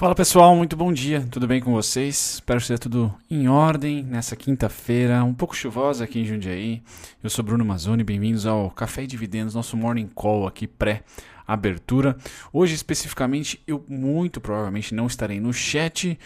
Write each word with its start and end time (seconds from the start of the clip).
Fala 0.00 0.14
pessoal, 0.14 0.56
muito 0.56 0.78
bom 0.78 0.90
dia, 0.90 1.28
tudo 1.30 1.46
bem 1.46 1.60
com 1.60 1.74
vocês? 1.74 2.36
Espero 2.36 2.58
que 2.58 2.62
esteja 2.62 2.78
tudo 2.78 3.14
em 3.30 3.48
ordem 3.48 4.02
nessa 4.02 4.34
quinta-feira, 4.34 5.22
um 5.22 5.34
pouco 5.34 5.54
chuvosa 5.54 6.04
aqui 6.04 6.20
em 6.20 6.24
Jundiaí. 6.24 6.82
Eu 7.22 7.28
sou 7.28 7.44
Bruno 7.44 7.66
Mazzoni, 7.66 8.02
bem-vindos 8.02 8.46
ao 8.46 8.70
Café 8.70 9.02
e 9.02 9.06
Dividendos, 9.06 9.54
nosso 9.54 9.76
morning 9.76 10.08
call 10.14 10.46
aqui 10.46 10.66
pré-abertura. 10.66 12.16
Hoje 12.50 12.74
especificamente 12.74 13.60
eu 13.66 13.84
muito 13.86 14.40
provavelmente 14.40 14.94
não 14.94 15.06
estarei 15.06 15.38
no 15.38 15.52
chat, 15.52 16.18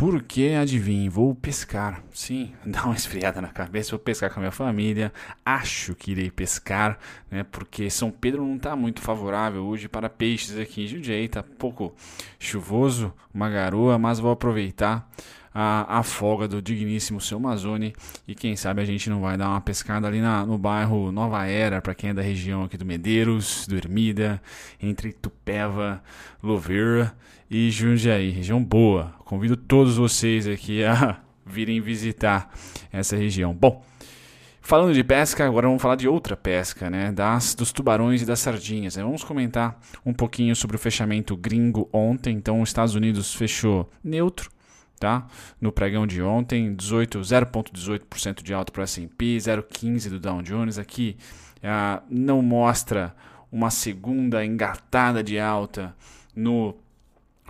porque, 0.00 0.56
adivinhe, 0.58 1.10
vou 1.10 1.34
pescar. 1.34 2.02
Sim, 2.14 2.54
dar 2.64 2.86
uma 2.86 2.94
esfriada 2.94 3.38
na 3.38 3.48
cabeça, 3.48 3.90
vou 3.90 3.98
pescar 3.98 4.30
com 4.30 4.40
a 4.40 4.44
minha 4.44 4.50
família. 4.50 5.12
Acho 5.44 5.94
que 5.94 6.12
irei 6.12 6.30
pescar, 6.30 6.98
né? 7.30 7.44
Porque 7.44 7.90
São 7.90 8.10
Pedro 8.10 8.42
não 8.42 8.56
está 8.56 8.74
muito 8.74 9.02
favorável 9.02 9.62
hoje 9.62 9.90
para 9.90 10.08
peixes 10.08 10.58
aqui 10.58 10.84
em 10.84 10.86
Jundiaí. 10.86 11.26
Está 11.26 11.42
pouco 11.42 11.94
chuvoso, 12.38 13.12
uma 13.34 13.50
garoa, 13.50 13.98
mas 13.98 14.18
vou 14.18 14.30
aproveitar 14.30 15.06
a, 15.54 15.98
a 15.98 16.02
folga 16.02 16.46
do 16.46 16.62
digníssimo 16.62 17.20
seu 17.20 17.40
Mazone 17.40 17.92
e 18.26 18.34
quem 18.34 18.54
sabe 18.56 18.80
a 18.80 18.84
gente 18.84 19.10
não 19.10 19.20
vai 19.20 19.36
dar 19.36 19.48
uma 19.48 19.60
pescada 19.60 20.06
ali 20.06 20.20
na, 20.20 20.46
no 20.46 20.56
bairro 20.56 21.10
Nova 21.10 21.44
Era, 21.46 21.82
para 21.82 21.94
quem 21.94 22.10
é 22.10 22.14
da 22.14 22.22
região 22.22 22.64
aqui 22.64 22.76
do 22.76 22.84
Medeiros, 22.84 23.66
do 23.66 23.76
Ermida, 23.76 24.40
entre 24.80 25.12
Tupéva, 25.12 26.02
Louveira 26.42 27.14
e 27.50 27.70
Jundiaí, 27.70 28.30
região 28.30 28.62
boa. 28.62 29.12
Convido 29.24 29.56
todos 29.56 29.96
vocês 29.96 30.46
aqui 30.46 30.84
a 30.84 31.18
virem 31.44 31.80
visitar 31.80 32.52
essa 32.92 33.16
região. 33.16 33.52
Bom, 33.52 33.84
falando 34.60 34.94
de 34.94 35.02
pesca, 35.02 35.44
agora 35.44 35.66
vamos 35.66 35.82
falar 35.82 35.96
de 35.96 36.06
outra 36.06 36.36
pesca, 36.36 36.88
né? 36.88 37.10
Das 37.10 37.56
dos 37.56 37.72
tubarões 37.72 38.22
e 38.22 38.24
das 38.24 38.38
sardinhas. 38.38 38.94
Né? 38.94 39.02
Vamos 39.02 39.24
comentar 39.24 39.80
um 40.06 40.14
pouquinho 40.14 40.54
sobre 40.54 40.76
o 40.76 40.78
fechamento 40.78 41.36
gringo 41.36 41.88
ontem. 41.92 42.36
Então, 42.36 42.60
os 42.60 42.68
Estados 42.68 42.94
Unidos 42.94 43.34
fechou 43.34 43.90
neutro, 44.02 44.48
tá? 45.00 45.26
No 45.58 45.72
pregão 45.72 46.06
de 46.06 46.22
ontem, 46.22 46.74
18 46.74 47.20
0.18% 47.20 48.42
de 48.42 48.52
alta 48.52 48.70
para 48.70 48.82
o 48.82 48.84
S&P, 48.84 49.38
0.15 49.38 50.10
do 50.10 50.20
Dow 50.20 50.42
Jones. 50.42 50.78
Aqui 50.78 51.16
uh, 51.56 52.04
não 52.08 52.42
mostra 52.42 53.16
uma 53.50 53.70
segunda 53.70 54.44
engatada 54.44 55.24
de 55.24 55.40
alta 55.40 55.96
no 56.36 56.76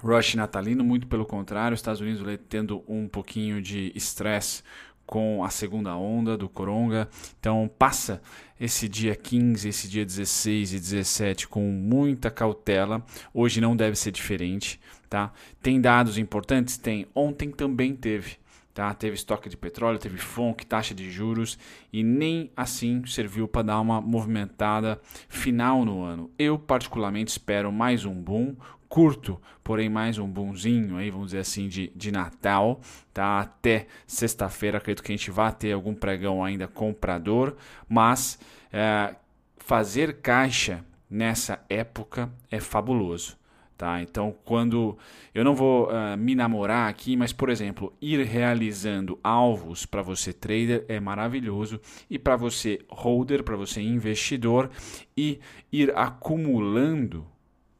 rush 0.01 0.37
natalino, 0.37 0.83
muito 0.83 1.09
pelo 1.09 1.27
contrário, 1.27 1.75
os 1.75 1.81
Estados 1.81 2.01
Unidos 2.01 2.23
tendo 2.49 2.83
um 2.89 3.07
pouquinho 3.07 3.61
de 3.61 3.93
estresse 3.95 4.63
com 5.05 5.43
a 5.43 5.51
segunda 5.51 5.97
onda 5.97 6.37
do 6.37 6.49
coronga. 6.49 7.09
Então 7.41 7.69
passa 7.77 8.23
esse 8.61 8.89
dia 8.89 9.17
15, 9.17 9.69
esse 9.69 9.89
dia 9.89 10.07
16 10.07 10.73
e 10.73 10.79
17 10.79 11.49
com 11.49 11.63
muita 11.63 12.31
cautela. 12.31 13.05
Hoje 13.35 13.61
não 13.61 13.75
deve 13.75 13.97
ser 13.97 14.13
diferente, 14.13 14.81
tá? 15.11 15.33
Tem 15.61 15.81
dados 15.81 16.17
importantes? 16.17 16.79
Tem. 16.79 17.07
Ontem 17.15 17.51
também 17.51 17.95
teve. 17.95 18.37
Tá? 18.73 18.95
Teve 18.95 19.17
estoque 19.17 19.49
de 19.49 19.57
petróleo, 19.57 19.99
teve 19.99 20.17
FONC, 20.17 20.65
taxa 20.65 20.95
de 20.95 21.11
juros 21.11 21.59
e 21.93 22.05
nem 22.05 22.53
assim 22.57 23.05
serviu 23.05 23.49
para 23.49 23.63
dar 23.63 23.81
uma 23.81 24.01
movimentada 24.01 25.01
final 25.29 25.85
no 25.85 26.05
ano. 26.05 26.31
Eu 26.39 26.57
particularmente 26.57 27.33
espero 27.33 27.73
mais 27.73 28.05
um 28.05 28.15
boom, 28.15 28.55
curto, 28.89 29.41
porém 29.65 29.89
mais 29.89 30.19
um 30.19 30.29
bonzinho 30.29 30.97
aí, 30.97 31.11
vamos 31.11 31.27
dizer 31.27 31.41
assim, 31.41 31.69
de, 31.69 31.93
de 31.95 32.13
Natal, 32.13 32.81
tá? 33.13 33.41
Até 33.41 33.89
sexta-feira, 34.07 34.79
acredito 34.79 35.03
que 35.03 35.13
a 35.13 35.17
gente 35.17 35.33
vai 35.33 35.53
ter 35.53 35.73
algum 35.73 35.95
pregão 35.95 36.43
ainda 36.43 36.69
comprador, 36.69 37.57
mas 37.89 38.39
é, 38.73 39.17
fazer 39.59 40.21
caixa 40.21 40.85
nessa 41.11 41.61
época 41.69 42.33
é 42.51 42.61
fabuloso. 42.61 43.40
Tá? 43.81 44.03
Então, 44.03 44.37
quando 44.45 44.99
eu 45.35 45.43
não 45.43 45.55
vou 45.55 45.89
uh, 45.89 46.15
me 46.15 46.35
namorar 46.35 46.91
aqui, 46.91 47.17
mas 47.17 47.33
por 47.33 47.49
exemplo, 47.49 47.91
ir 47.99 48.23
realizando 48.27 49.19
alvos 49.25 49.87
para 49.87 50.03
você 50.03 50.35
trader 50.35 50.85
é 50.87 51.01
maravilhoso 51.01 51.81
e 52.11 52.19
para 52.19 52.37
você 52.37 52.81
holder, 52.91 53.43
para 53.43 53.57
você 53.57 53.81
investidor 53.81 54.69
e 55.17 55.41
ir 55.73 55.97
acumulando 55.97 57.27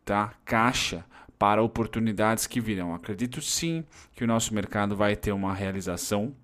tá? 0.03 0.33
caixa 0.43 1.05
para 1.39 1.63
oportunidades 1.63 2.47
que 2.47 2.63
virão. 2.63 2.95
Acredito 2.95 3.43
sim 3.43 3.85
que 4.15 4.25
o 4.25 4.27
nosso 4.27 4.55
mercado 4.55 4.97
vai 4.97 5.15
ter 5.15 5.33
uma 5.33 5.53
realização 5.53 6.35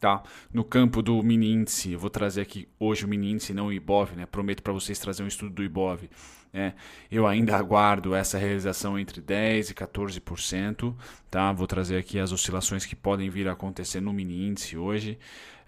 tá? 0.00 0.22
No 0.52 0.64
campo 0.64 1.02
do 1.02 1.22
mini 1.22 1.52
índice, 1.52 1.92
eu 1.92 1.98
vou 1.98 2.10
trazer 2.10 2.42
aqui 2.42 2.68
hoje 2.78 3.04
o 3.04 3.08
mini 3.08 3.32
índice, 3.32 3.52
não 3.52 3.66
o 3.66 3.72
IBOV, 3.72 4.16
né? 4.16 4.26
Prometo 4.26 4.62
para 4.62 4.72
vocês 4.72 4.98
trazer 4.98 5.22
um 5.22 5.26
estudo 5.26 5.50
do 5.50 5.64
IBOV. 5.64 6.08
Né? 6.52 6.74
Eu 7.10 7.26
ainda 7.26 7.56
aguardo 7.56 8.14
essa 8.14 8.38
realização 8.38 8.98
entre 8.98 9.20
10 9.20 9.70
e 9.70 9.74
14%, 9.74 10.94
tá? 11.30 11.52
Vou 11.52 11.66
trazer 11.66 11.98
aqui 11.98 12.18
as 12.18 12.32
oscilações 12.32 12.86
que 12.86 12.96
podem 12.96 13.28
vir 13.28 13.48
a 13.48 13.52
acontecer 13.52 14.00
no 14.00 14.12
mini 14.12 14.46
índice 14.46 14.76
hoje. 14.76 15.18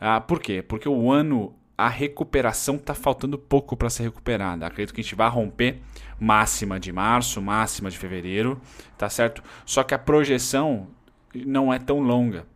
Ah, 0.00 0.20
por 0.20 0.41
quê? 0.41 0.62
Porque 0.62 0.88
o 0.88 1.10
ano 1.10 1.54
a 1.76 1.88
recuperação 1.88 2.76
está 2.76 2.94
faltando 2.94 3.38
pouco 3.38 3.74
para 3.74 3.88
ser 3.88 4.02
recuperada. 4.02 4.66
Acredito 4.66 4.94
que 4.94 5.00
a 5.00 5.04
gente 5.04 5.14
vai 5.14 5.30
romper 5.30 5.80
máxima 6.18 6.78
de 6.78 6.92
março, 6.92 7.41
máxima 7.41 7.91
de 7.91 7.97
fevereiro, 7.97 8.60
tá 8.98 9.08
certo? 9.08 9.42
Só 9.64 9.82
que 9.82 9.94
a 9.94 9.98
projeção 9.98 10.88
não 11.34 11.72
é 11.72 11.78
tão 11.78 12.00
longa, 12.00 12.47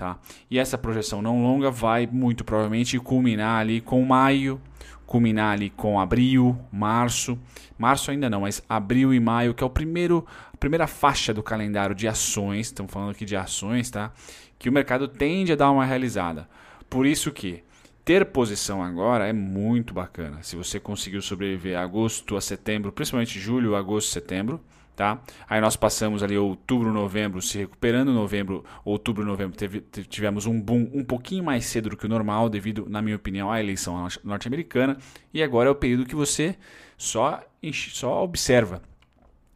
tá? 0.00 0.18
E 0.50 0.58
essa 0.58 0.78
projeção 0.78 1.20
não 1.20 1.42
longa 1.42 1.70
vai 1.70 2.08
muito 2.10 2.42
provavelmente 2.42 2.98
culminar 2.98 3.60
ali 3.60 3.82
com 3.82 4.02
maio, 4.02 4.58
culminar 5.06 5.52
ali 5.52 5.68
com 5.68 6.00
abril, 6.00 6.58
março, 6.72 7.38
março 7.78 8.10
ainda 8.10 8.30
não, 8.30 8.40
mas 8.40 8.62
abril 8.66 9.12
e 9.12 9.20
maio, 9.20 9.52
que 9.52 9.62
é 9.62 9.66
o 9.66 9.68
primeiro, 9.68 10.26
a 10.54 10.56
primeira 10.56 10.86
faixa 10.86 11.34
do 11.34 11.42
calendário 11.42 11.94
de 11.94 12.08
ações, 12.08 12.68
estamos 12.68 12.90
falando 12.90 13.10
aqui 13.10 13.26
de 13.26 13.36
ações, 13.36 13.90
tá? 13.90 14.10
Que 14.58 14.70
o 14.70 14.72
mercado 14.72 15.06
tende 15.06 15.52
a 15.52 15.56
dar 15.56 15.70
uma 15.70 15.84
realizada. 15.84 16.48
Por 16.88 17.04
isso 17.04 17.30
que 17.30 17.62
ter 18.02 18.24
posição 18.24 18.82
agora 18.82 19.28
é 19.28 19.34
muito 19.34 19.92
bacana. 19.92 20.38
Se 20.40 20.56
você 20.56 20.80
conseguiu 20.80 21.20
sobreviver 21.20 21.78
agosto 21.78 22.38
a 22.38 22.40
setembro, 22.40 22.90
principalmente 22.90 23.38
julho, 23.38 23.76
agosto, 23.76 24.08
setembro, 24.08 24.58
tá? 25.00 25.18
Aí 25.48 25.62
nós 25.62 25.76
passamos 25.76 26.22
ali 26.22 26.36
outubro, 26.36 26.92
novembro 26.92 27.40
se 27.40 27.56
recuperando, 27.56 28.12
novembro, 28.12 28.62
outubro, 28.84 29.24
novembro 29.24 29.56
teve, 29.56 29.80
tivemos 29.80 30.44
um 30.44 30.60
boom 30.60 30.90
um 30.92 31.02
pouquinho 31.02 31.42
mais 31.42 31.64
cedo 31.64 31.88
do 31.88 31.96
que 31.96 32.04
o 32.04 32.08
normal 32.08 32.50
devido, 32.50 32.86
na 32.86 33.00
minha 33.00 33.16
opinião, 33.16 33.50
à 33.50 33.58
eleição 33.58 34.06
norte-americana 34.22 34.98
e 35.32 35.42
agora 35.42 35.70
é 35.70 35.72
o 35.72 35.74
período 35.74 36.04
que 36.04 36.14
você 36.14 36.54
só 36.98 37.42
só 37.72 38.22
observa 38.22 38.82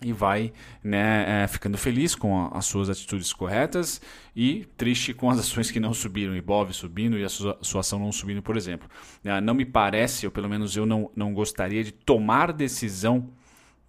e 0.02 0.14
vai 0.14 0.50
né, 0.82 1.42
é, 1.44 1.46
ficando 1.46 1.76
feliz 1.76 2.14
com 2.14 2.50
as 2.50 2.64
suas 2.64 2.88
atitudes 2.88 3.30
corretas 3.30 4.00
e 4.34 4.66
triste 4.78 5.12
com 5.12 5.28
as 5.28 5.38
ações 5.38 5.70
que 5.70 5.78
não 5.78 5.92
subiram, 5.92 6.34
Ibov 6.34 6.72
subindo 6.72 7.18
e 7.18 7.24
a 7.24 7.28
sua, 7.28 7.58
sua 7.60 7.80
ação 7.80 7.98
não 7.98 8.10
subindo, 8.12 8.42
por 8.42 8.56
exemplo. 8.56 8.88
É, 9.22 9.42
não 9.42 9.52
me 9.52 9.66
parece, 9.66 10.24
ou 10.24 10.32
pelo 10.32 10.48
menos 10.48 10.74
eu 10.74 10.86
não, 10.86 11.10
não 11.14 11.34
gostaria 11.34 11.84
de 11.84 11.92
tomar 11.92 12.50
decisão 12.50 13.28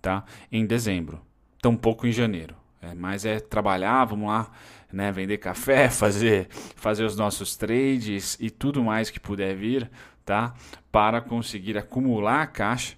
tá, 0.05 0.23
em 0.51 0.65
dezembro, 0.65 1.21
tampouco 1.61 2.05
em 2.07 2.11
janeiro. 2.11 2.55
É, 2.81 2.93
mas 2.93 3.25
é 3.25 3.39
trabalhar, 3.39 4.05
vamos 4.05 4.27
lá, 4.27 4.51
né, 4.91 5.11
vender 5.11 5.37
café, 5.37 5.89
fazer, 5.91 6.47
fazer 6.75 7.03
os 7.03 7.15
nossos 7.15 7.55
trades 7.55 8.37
e 8.39 8.49
tudo 8.49 8.83
mais 8.83 9.09
que 9.09 9.19
puder 9.19 9.55
vir, 9.55 9.89
tá, 10.23 10.53
para 10.91 11.21
conseguir 11.21 11.77
acumular 11.77 12.47
caixa, 12.47 12.95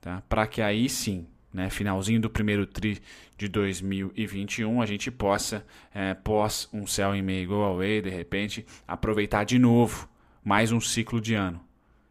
tá, 0.00 0.22
para 0.28 0.46
que 0.46 0.60
aí 0.60 0.88
sim 0.88 1.26
né, 1.52 1.68
finalzinho 1.68 2.20
do 2.20 2.30
primeiro 2.30 2.66
tri 2.66 3.00
de 3.36 3.48
2021, 3.48 4.80
a 4.80 4.86
gente 4.86 5.10
possa, 5.10 5.64
é, 5.94 6.14
pós 6.14 6.68
um 6.72 6.86
céu 6.86 7.14
em 7.14 7.22
meio 7.22 7.48
go 7.48 7.62
away, 7.62 8.00
de 8.00 8.10
repente, 8.10 8.64
aproveitar 8.86 9.44
de 9.44 9.58
novo 9.58 10.08
mais 10.44 10.72
um 10.72 10.80
ciclo 10.80 11.20
de 11.20 11.34
ano, 11.34 11.60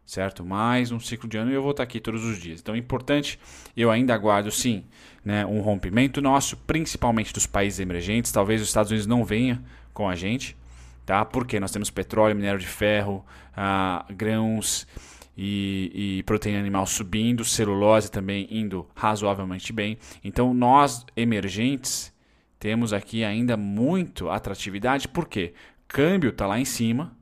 certo? 0.04 0.44
Mais 0.44 0.90
um 0.90 1.00
ciclo 1.00 1.28
de 1.28 1.38
ano 1.38 1.50
e 1.50 1.54
eu 1.54 1.62
vou 1.62 1.70
estar 1.70 1.82
aqui 1.82 2.00
todos 2.00 2.24
os 2.24 2.38
dias. 2.38 2.60
Então 2.60 2.74
é 2.74 2.78
importante, 2.78 3.38
eu 3.76 3.90
ainda 3.90 4.14
aguardo 4.14 4.50
sim, 4.50 4.84
né, 5.24 5.46
um 5.46 5.60
rompimento 5.60 6.20
nosso, 6.20 6.56
principalmente 6.56 7.32
dos 7.32 7.46
países 7.46 7.80
emergentes. 7.80 8.32
Talvez 8.32 8.60
os 8.60 8.68
Estados 8.68 8.90
Unidos 8.90 9.06
não 9.06 9.24
venha 9.24 9.62
com 9.92 10.08
a 10.08 10.14
gente, 10.14 10.56
tá? 11.06 11.24
Porque 11.24 11.60
nós 11.60 11.70
temos 11.70 11.90
petróleo, 11.90 12.34
minério 12.34 12.58
de 12.58 12.66
ferro, 12.66 13.24
ah, 13.56 14.04
grãos 14.10 14.86
e, 15.36 16.18
e, 16.18 16.22
proteína 16.24 16.60
animal 16.60 16.86
subindo, 16.86 17.44
celulose 17.44 18.10
também 18.10 18.46
indo 18.50 18.86
razoavelmente 18.94 19.72
bem. 19.72 19.98
Então, 20.22 20.52
nós 20.52 21.06
emergentes 21.16 22.12
temos 22.58 22.92
aqui 22.92 23.24
ainda 23.24 23.56
muito 23.56 24.28
atratividade, 24.28 25.08
porque 25.08 25.54
câmbio 25.88 26.30
está 26.30 26.46
lá 26.46 26.60
em 26.60 26.64
cima, 26.64 27.16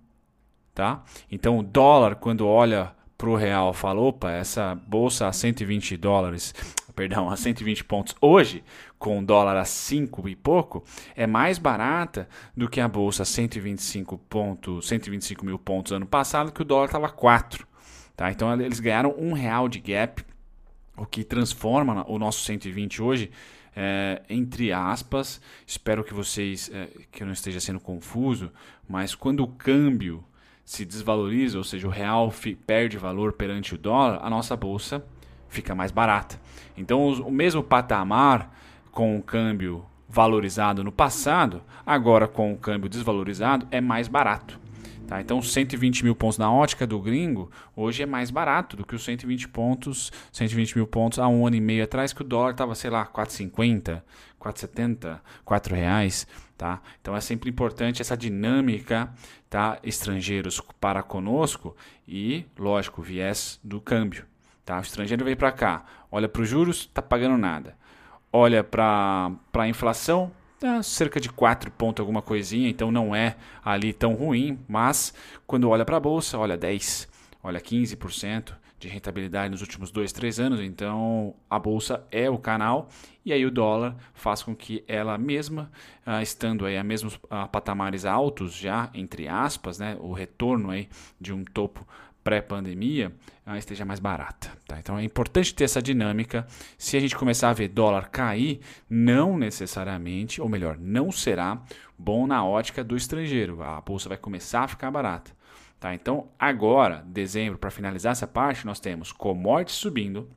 tá? 0.75 1.03
Então, 1.31 1.59
o 1.59 1.63
dólar, 1.63 2.17
quando 2.17 2.47
olha 2.47 2.93
para 3.17 3.29
o 3.29 3.37
real, 3.37 3.73
fala: 3.73 4.01
opa, 4.01 4.31
essa 4.31 4.75
bolsa 4.87 5.27
a 5.27 5.33
120 5.33 5.97
dólares, 5.97 6.55
perdão, 6.95 7.31
a 7.31 7.37
120 7.37 7.85
pontos 7.85 8.15
hoje, 8.21 8.65
com 8.99 9.23
dólar 9.23 9.57
a 9.57 9.65
5 9.65 10.29
e 10.29 10.37
pouco, 10.37 10.85
é 11.17 11.27
mais 11.27 11.59
barata 11.59 12.29
do 12.57 12.69
que 12.69 12.81
a 12.81 12.89
bolsa 12.89 13.23
a 13.23 13.27
125, 13.27 14.19
ponto, 14.19 14.83
125 14.83 15.45
mil 15.45 15.59
pontos 15.59 15.93
ano 15.93 16.07
passado, 16.07 16.53
que 16.53 16.63
o 16.63 16.65
dólar 16.65 16.87
estava 16.87 17.09
4. 17.09 17.67
Tá? 18.17 18.31
Então 18.31 18.53
eles 18.61 18.81
ganharam 18.81 19.15
um 19.19 19.33
real 19.33 19.69
de 19.69 19.81
gap, 19.81 20.25
o 20.97 21.07
que 21.07 21.25
transforma 21.25 22.05
o 22.07 22.19
nosso 22.19 22.45
120 22.45 23.01
hoje 23.01 23.31
é, 23.75 24.23
entre 24.29 24.73
aspas, 24.73 25.41
espero 25.67 26.03
que 26.03 26.13
vocês, 26.13 26.71
é, 26.73 26.89
que 27.11 27.23
eu 27.23 27.27
não 27.27 27.33
esteja 27.33 27.61
sendo 27.61 27.81
confuso, 27.81 28.53
mas 28.89 29.15
quando 29.15 29.43
o 29.43 29.49
câmbio 29.49 30.25
se 30.71 30.85
desvaloriza, 30.85 31.59
ou 31.59 31.65
seja, 31.65 31.89
o 31.89 31.91
real 31.91 32.33
perde 32.65 32.97
valor 32.97 33.33
perante 33.33 33.75
o 33.75 33.79
dólar, 33.79 34.21
a 34.23 34.31
nossa 34.31 34.55
bolsa 34.55 35.05
fica 35.49 35.75
mais 35.75 35.91
barata. 35.91 36.41
Então, 36.77 37.09
o 37.09 37.29
mesmo 37.29 37.61
patamar 37.61 38.57
com 38.93 39.19
o 39.19 39.23
câmbio 39.23 39.85
valorizado 40.09 40.85
no 40.85 40.93
passado, 40.93 41.61
agora 41.85 42.29
com 42.29 42.53
o 42.53 42.57
câmbio 42.57 42.89
desvalorizado, 42.89 43.67
é 43.73 43.81
mais 43.81 44.07
barato. 44.07 44.61
Tá? 45.09 45.21
Então, 45.21 45.43
120 45.43 46.05
mil 46.05 46.15
pontos 46.15 46.39
na 46.39 46.53
ótica 46.53 46.87
do 46.87 47.01
gringo 47.01 47.51
hoje 47.75 48.05
é 48.05 48.07
mais 48.07 48.31
barato 48.31 48.77
do 48.77 48.87
que 48.87 48.95
os 48.95 49.03
120 49.03 49.49
pontos, 49.49 50.13
120 50.31 50.77
mil 50.77 50.87
pontos 50.87 51.19
há 51.19 51.27
um 51.27 51.45
ano 51.45 51.57
e 51.57 51.61
meio 51.61 51.83
atrás, 51.83 52.13
que 52.13 52.23
o 52.23 52.25
dólar 52.25 52.53
estava, 52.53 52.77
sei 52.77 52.91
lá, 52.91 53.05
4,50, 53.05 54.03
4,70, 54.41 55.19
4 55.45 55.75
reais. 55.75 56.29
Tá? 56.61 56.83
Então 57.01 57.17
é 57.17 57.23
sempre 57.23 57.49
importante 57.49 58.03
essa 58.03 58.15
dinâmica, 58.15 59.11
tá? 59.49 59.79
Estrangeiros 59.83 60.61
para 60.79 61.03
conosco 61.03 61.75
e, 62.07 62.45
lógico, 62.59 63.01
viés 63.01 63.59
do 63.65 63.81
câmbio. 63.81 64.27
Tá? 64.63 64.77
O 64.77 64.83
estrangeiro 64.83 65.25
vem 65.25 65.35
para 65.35 65.51
cá, 65.53 65.87
olha 66.13 66.29
para 66.29 66.43
os 66.43 66.49
juros, 66.51 66.81
está 66.81 67.01
pagando 67.01 67.39
nada. 67.39 67.79
Olha 68.31 68.63
para 68.63 69.33
a 69.55 69.69
inflação, 69.69 70.31
tá 70.59 70.83
cerca 70.83 71.19
de 71.19 71.31
4 71.31 71.71
pontos 71.71 72.03
alguma 72.03 72.21
coisinha, 72.21 72.69
então 72.69 72.93
não 72.93 73.17
é 73.17 73.37
ali 73.65 73.95
tão 73.95 74.13
ruim, 74.13 74.59
mas 74.69 75.15
quando 75.47 75.67
olha 75.67 75.87
para 75.87 75.97
a 75.97 76.01
bolsa, 76.01 76.37
olha 76.37 76.59
10, 76.59 77.09
olha 77.43 77.59
15% 77.59 78.53
de 78.81 78.89
rentabilidade 78.89 79.51
nos 79.51 79.61
últimos 79.61 79.91
2, 79.91 80.11
3 80.11 80.41
anos, 80.41 80.61
então 80.61 81.35
a 81.49 81.59
bolsa 81.59 82.03
é 82.11 82.31
o 82.31 82.39
canal 82.39 82.89
e 83.25 83.33
aí 83.33 83.45
o 83.45 83.51
dólar 83.51 83.95
faz 84.15 84.43
com 84.43 84.57
que 84.57 84.83
ela 84.89 85.19
mesma, 85.19 85.71
ah, 86.05 86.23
estando 86.23 86.65
aí 86.65 86.79
a 86.79 86.83
mesmos 86.83 87.21
ah, 87.29 87.47
patamares 87.47 88.07
altos 88.07 88.55
já, 88.55 88.91
entre 88.95 89.29
aspas, 89.29 89.79
né, 89.79 89.97
o 90.01 90.13
retorno 90.13 90.71
aí 90.71 90.89
de 91.21 91.33
um 91.33 91.45
topo 91.45 91.87
pré-pandemia 92.25 93.13
ah, 93.45 93.59
esteja 93.59 93.85
mais 93.85 94.01
barata. 94.01 94.51
Tá? 94.67 94.79
Então 94.79 94.99
é 94.99 95.05
importante 95.05 95.55
ter 95.55 95.65
essa 95.65 95.83
dinâmica. 95.83 96.47
Se 96.79 96.97
a 96.97 97.01
gente 97.01 97.17
começar 97.17 97.51
a 97.51 97.55
ver 97.55 97.69
dólar 97.69 98.09
cair, 98.09 98.61
não 98.89 99.37
necessariamente, 99.37 100.41
ou 100.41 100.49
melhor, 100.49 100.79
não 100.79 101.13
será 101.13 101.63
bom 101.99 102.27
na 102.27 102.45
ótica 102.45 102.83
do 102.83 102.97
estrangeiro. 102.97 103.63
A 103.63 103.81
bolsa 103.81 104.09
vai 104.09 104.17
começar 104.19 104.63
a 104.63 104.69
ficar 104.69 104.91
barata. 104.91 105.39
Tá? 105.81 105.95
Então 105.95 106.29
agora, 106.39 107.03
dezembro, 107.07 107.59
para 107.59 107.71
finalizar 107.71 108.13
essa 108.13 108.27
parte, 108.27 108.67
nós 108.67 108.79
temos 108.79 109.11
commodities 109.11 109.79
subindo, 109.79 110.29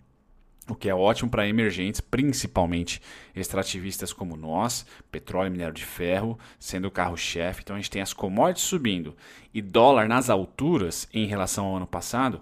o 0.70 0.74
que 0.74 0.88
é 0.88 0.96
ótimo 0.96 1.30
para 1.30 1.46
emergentes, 1.46 2.00
principalmente 2.00 3.02
extrativistas 3.36 4.14
como 4.14 4.38
nós, 4.38 4.86
petróleo 5.12 5.48
e 5.48 5.50
minério 5.50 5.74
de 5.74 5.84
ferro 5.84 6.40
sendo 6.58 6.88
o 6.88 6.92
carro-chefe. 6.92 7.62
Então 7.62 7.76
a 7.76 7.80
gente 7.80 7.92
tem 7.92 8.02
as 8.02 8.14
commodities 8.14 8.64
subindo 8.64 9.18
e 9.54 9.62
dólar 9.62 10.08
nas 10.08 10.30
alturas 10.30 11.10
em 11.14 11.26
relação 11.26 11.66
ao 11.66 11.76
ano 11.76 11.88
passado. 11.88 12.40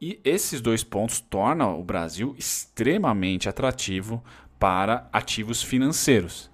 E 0.00 0.20
esses 0.22 0.60
dois 0.60 0.84
pontos 0.84 1.18
tornam 1.18 1.80
o 1.80 1.82
Brasil 1.82 2.36
extremamente 2.38 3.48
atrativo 3.48 4.22
para 4.56 5.08
ativos 5.12 5.60
financeiros 5.60 6.48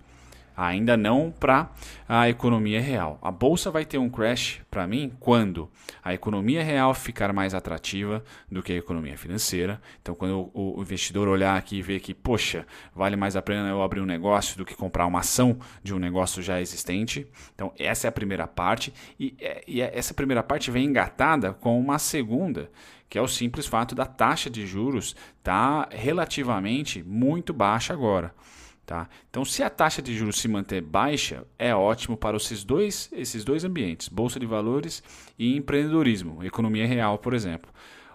ainda 0.57 0.97
não 0.97 1.31
para 1.31 1.71
a 2.09 2.29
economia 2.29 2.81
real. 2.81 3.19
A 3.23 3.31
bolsa 3.31 3.71
vai 3.71 3.85
ter 3.85 3.99
um 3.99 4.11
crash 4.11 4.61
para 4.71 4.87
mim 4.87 5.13
quando 5.19 5.71
a 6.03 6.13
economia 6.13 6.63
real 6.63 6.95
ficar 6.95 7.33
mais 7.33 7.55
atrativa 7.55 8.23
do 8.51 8.63
que 8.63 8.73
a 8.73 8.77
economia 8.77 9.17
financeira. 9.17 9.81
Então, 10.01 10.15
quando 10.15 10.51
o, 10.53 10.81
investidor 10.81 11.29
olhar 11.29 11.57
aqui 11.57 11.77
e 11.77 11.83
ver 11.83 12.01
que, 12.01 12.13
poxa, 12.13 12.67
vale 12.95 13.17
mais 13.17 13.37
a 13.37 13.43
pena 13.43 13.69
eu 13.69 13.83
abrir 13.83 14.01
um 14.01 14.07
negócio 14.07 14.57
do 14.57 14.65
que 14.65 14.75
comprar 14.75 15.07
uma 15.07 15.21
ação 15.21 15.59
de 15.83 15.95
um 15.95 15.99
negócio 15.99 16.43
já 16.43 16.61
existente. 16.61 17.27
Então, 17.55 17.73
essa 17.79 18.07
é 18.07 18.09
a 18.09 18.13
primeira 18.13 18.47
parte. 18.47 18.93
E, 19.19 19.35
é, 19.41 19.63
e 19.67 19.81
é, 19.81 19.91
essa 19.95 20.15
primeira 20.15 20.43
parte 20.43 20.71
vem 20.71 20.87
engatada 20.87 21.53
com 21.53 21.79
uma 21.79 21.99
segunda, 21.99 22.71
que 23.09 23.19
é 23.19 23.23
o 23.23 23.29
simples 23.29 23.67
fato 23.67 23.95
da 23.95 24.07
taxa 24.07 24.49
de 24.49 24.67
juros 24.67 25.15
estar 25.39 25.87
tá 25.87 25.89
relativamente 25.95 27.03
muito 27.03 27.53
baixa 27.53 27.93
agora. 27.93 28.35
Tá? 28.85 29.09
Então, 29.31 29.45
se 29.45 29.63
a 29.63 29.71
taxa 29.71 30.03
de 30.03 30.15
juros 30.15 30.41
se 30.41 30.49
manter 30.49 30.83
baixa, 30.83 31.47
é 31.59 31.75
ótimo 31.75 32.17
para 32.17 32.37
esses 32.37 32.65
dois, 32.65 33.09
esses 33.13 33.45
dois 33.45 33.65
ambientes, 33.65 34.09
bolsa 34.09 34.41
de 34.41 34.47
valores 34.47 35.03
e 35.39 35.57
empreendedorismo, 35.57 36.43
economia 36.45 36.87
real, 36.87 37.17
por 37.19 37.33
exemplo. 37.33 37.71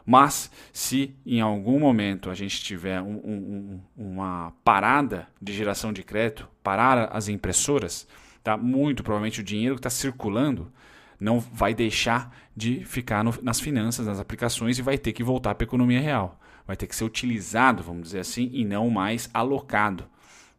Mas, 0.05 0.51
se 0.71 1.15
em 1.25 1.41
algum 1.41 1.79
momento 1.79 2.29
a 2.29 2.33
gente 2.33 2.61
tiver 2.61 3.01
um, 3.01 3.15
um, 3.15 3.81
uma 3.97 4.53
parada 4.63 5.27
de 5.41 5.53
geração 5.53 5.91
de 5.91 6.03
crédito, 6.03 6.47
parar 6.61 7.09
as 7.13 7.27
impressoras, 7.29 8.07
tá? 8.43 8.57
muito 8.57 9.03
provavelmente 9.03 9.41
o 9.41 9.43
dinheiro 9.43 9.75
que 9.75 9.79
está 9.79 9.89
circulando 9.89 10.71
não 11.19 11.39
vai 11.39 11.73
deixar 11.73 12.33
de 12.55 12.85
ficar 12.85 13.23
no, 13.23 13.33
nas 13.41 13.59
finanças, 13.59 14.05
nas 14.05 14.19
aplicações 14.19 14.77
e 14.77 14.81
vai 14.81 14.97
ter 14.97 15.13
que 15.13 15.23
voltar 15.23 15.55
para 15.55 15.65
a 15.65 15.67
economia 15.67 15.99
real. 15.99 16.39
Vai 16.65 16.75
ter 16.75 16.87
que 16.87 16.95
ser 16.95 17.05
utilizado, 17.05 17.83
vamos 17.83 18.03
dizer 18.03 18.19
assim, 18.19 18.49
e 18.53 18.63
não 18.63 18.89
mais 18.89 19.29
alocado 19.33 20.05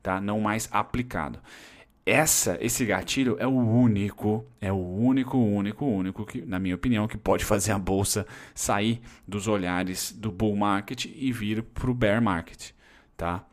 tá? 0.08 0.22
Não 0.22 0.40
mais 0.40 0.70
aplicado. 0.72 1.38
Essa, 2.06 2.56
esse 2.62 2.86
gatilho 2.86 3.36
é 3.38 3.46
o 3.46 3.50
único, 3.50 4.42
é 4.58 4.72
o 4.72 4.76
único, 4.78 5.36
único, 5.36 5.84
único 5.84 6.24
que, 6.24 6.40
na 6.40 6.58
minha 6.58 6.74
opinião, 6.74 7.06
que 7.06 7.18
pode 7.18 7.44
fazer 7.44 7.72
a 7.72 7.78
bolsa 7.78 8.26
sair 8.54 9.02
dos 9.26 9.46
olhares 9.46 10.10
do 10.10 10.32
bull 10.32 10.56
market 10.56 11.04
e 11.04 11.30
vir 11.30 11.62
para 11.62 11.90
o 11.90 11.94
bear 11.94 12.22
market, 12.22 12.70
tá? 13.14 13.44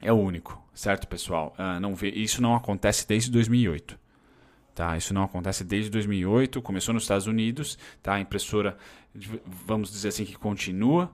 É 0.00 0.12
o 0.12 0.16
único, 0.16 0.60
certo, 0.74 1.06
pessoal? 1.06 1.54
Uh, 1.56 1.78
não 1.78 1.94
vê, 1.94 2.10
isso 2.10 2.42
não 2.42 2.56
acontece 2.56 3.06
desde 3.06 3.30
2008. 3.30 3.96
Tá, 4.74 4.96
isso 4.96 5.14
não 5.14 5.22
acontece 5.22 5.62
desde 5.62 5.88
2008, 5.88 6.60
começou 6.60 6.92
nos 6.92 7.04
Estados 7.04 7.28
Unidos, 7.28 7.78
tá? 8.02 8.14
A 8.14 8.20
impressora, 8.20 8.76
vamos 9.64 9.92
dizer 9.92 10.08
assim, 10.08 10.24
que 10.24 10.34
continua 10.34 11.10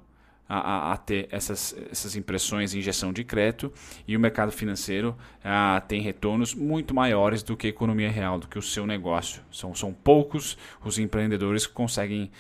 a, 0.49 0.93
a, 0.93 0.97
ter 0.97 1.29
essas, 1.31 1.75
essas 1.91 2.15
impressões 2.15 2.75
em 2.75 2.79
injeção 2.79 3.13
de 3.13 3.25
crédito 3.25 3.73
e 4.07 4.17
o 4.17 4.21
mercado 4.21 4.53
financeiro 4.53 5.17
a, 5.43 5.83
tem 5.87 6.03
retornos 6.03 6.55
muito 6.55 6.95
maiores 6.95 7.43
do 7.43 7.57
que 7.57 7.67
a 7.67 7.71
economia 7.71 8.11
real, 8.11 8.39
do 8.39 8.47
que 8.47 8.59
o 8.59 8.63
seu 8.63 8.87
negócio. 8.87 9.43
São, 9.51 9.75
são 9.75 9.93
poucos 9.93 10.59
os 10.85 10.99
empreendedores 10.99 11.67
que 11.67 11.73
conseguem 11.73 12.31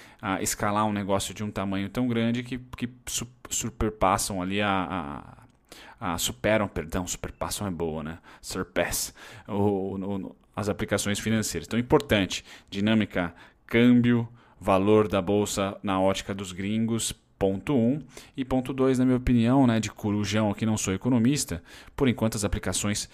escalar 0.40 0.86
um 0.86 0.92
negócio 0.92 1.34
de 1.34 1.42
um 1.42 1.50
tamanho 1.50 1.88
tão 1.88 2.06
grande 2.06 2.42
que, 2.42 2.58
que 2.76 2.88
su, 3.06 3.26
superpassam 3.48 4.42
ali 4.42 4.60
a, 4.60 5.46
a, 6.00 6.12
a, 6.12 6.18
superam, 6.18 6.68
perdão, 6.68 7.06
superpassam 7.06 7.66
é 7.66 7.70
boa, 7.70 8.02
né? 8.02 8.18
Surpass 8.40 9.14
o, 9.48 9.96
o, 9.96 10.36
as 10.54 10.68
aplicações 10.68 11.18
financeiras. 11.18 11.66
Então, 11.66 11.78
importante, 11.78 12.44
dinâmica, 12.70 13.34
câmbio, 13.66 14.28
valor 14.60 15.08
da 15.08 15.20
bolsa 15.20 15.76
na 15.82 16.00
ótica 16.00 16.34
dos 16.34 16.52
gringos, 16.52 17.12
Ponto 17.42 17.74
1. 17.74 17.76
Um. 17.76 18.00
E 18.36 18.44
ponto 18.44 18.72
2, 18.72 19.00
na 19.00 19.04
minha 19.04 19.16
opinião, 19.16 19.66
né, 19.66 19.80
de 19.80 19.90
corujão 19.90 20.48
aqui, 20.48 20.64
não 20.64 20.76
sou 20.76 20.94
economista, 20.94 21.60
por 21.96 22.06
enquanto 22.06 22.36
as 22.36 22.44
aplicações 22.44 23.10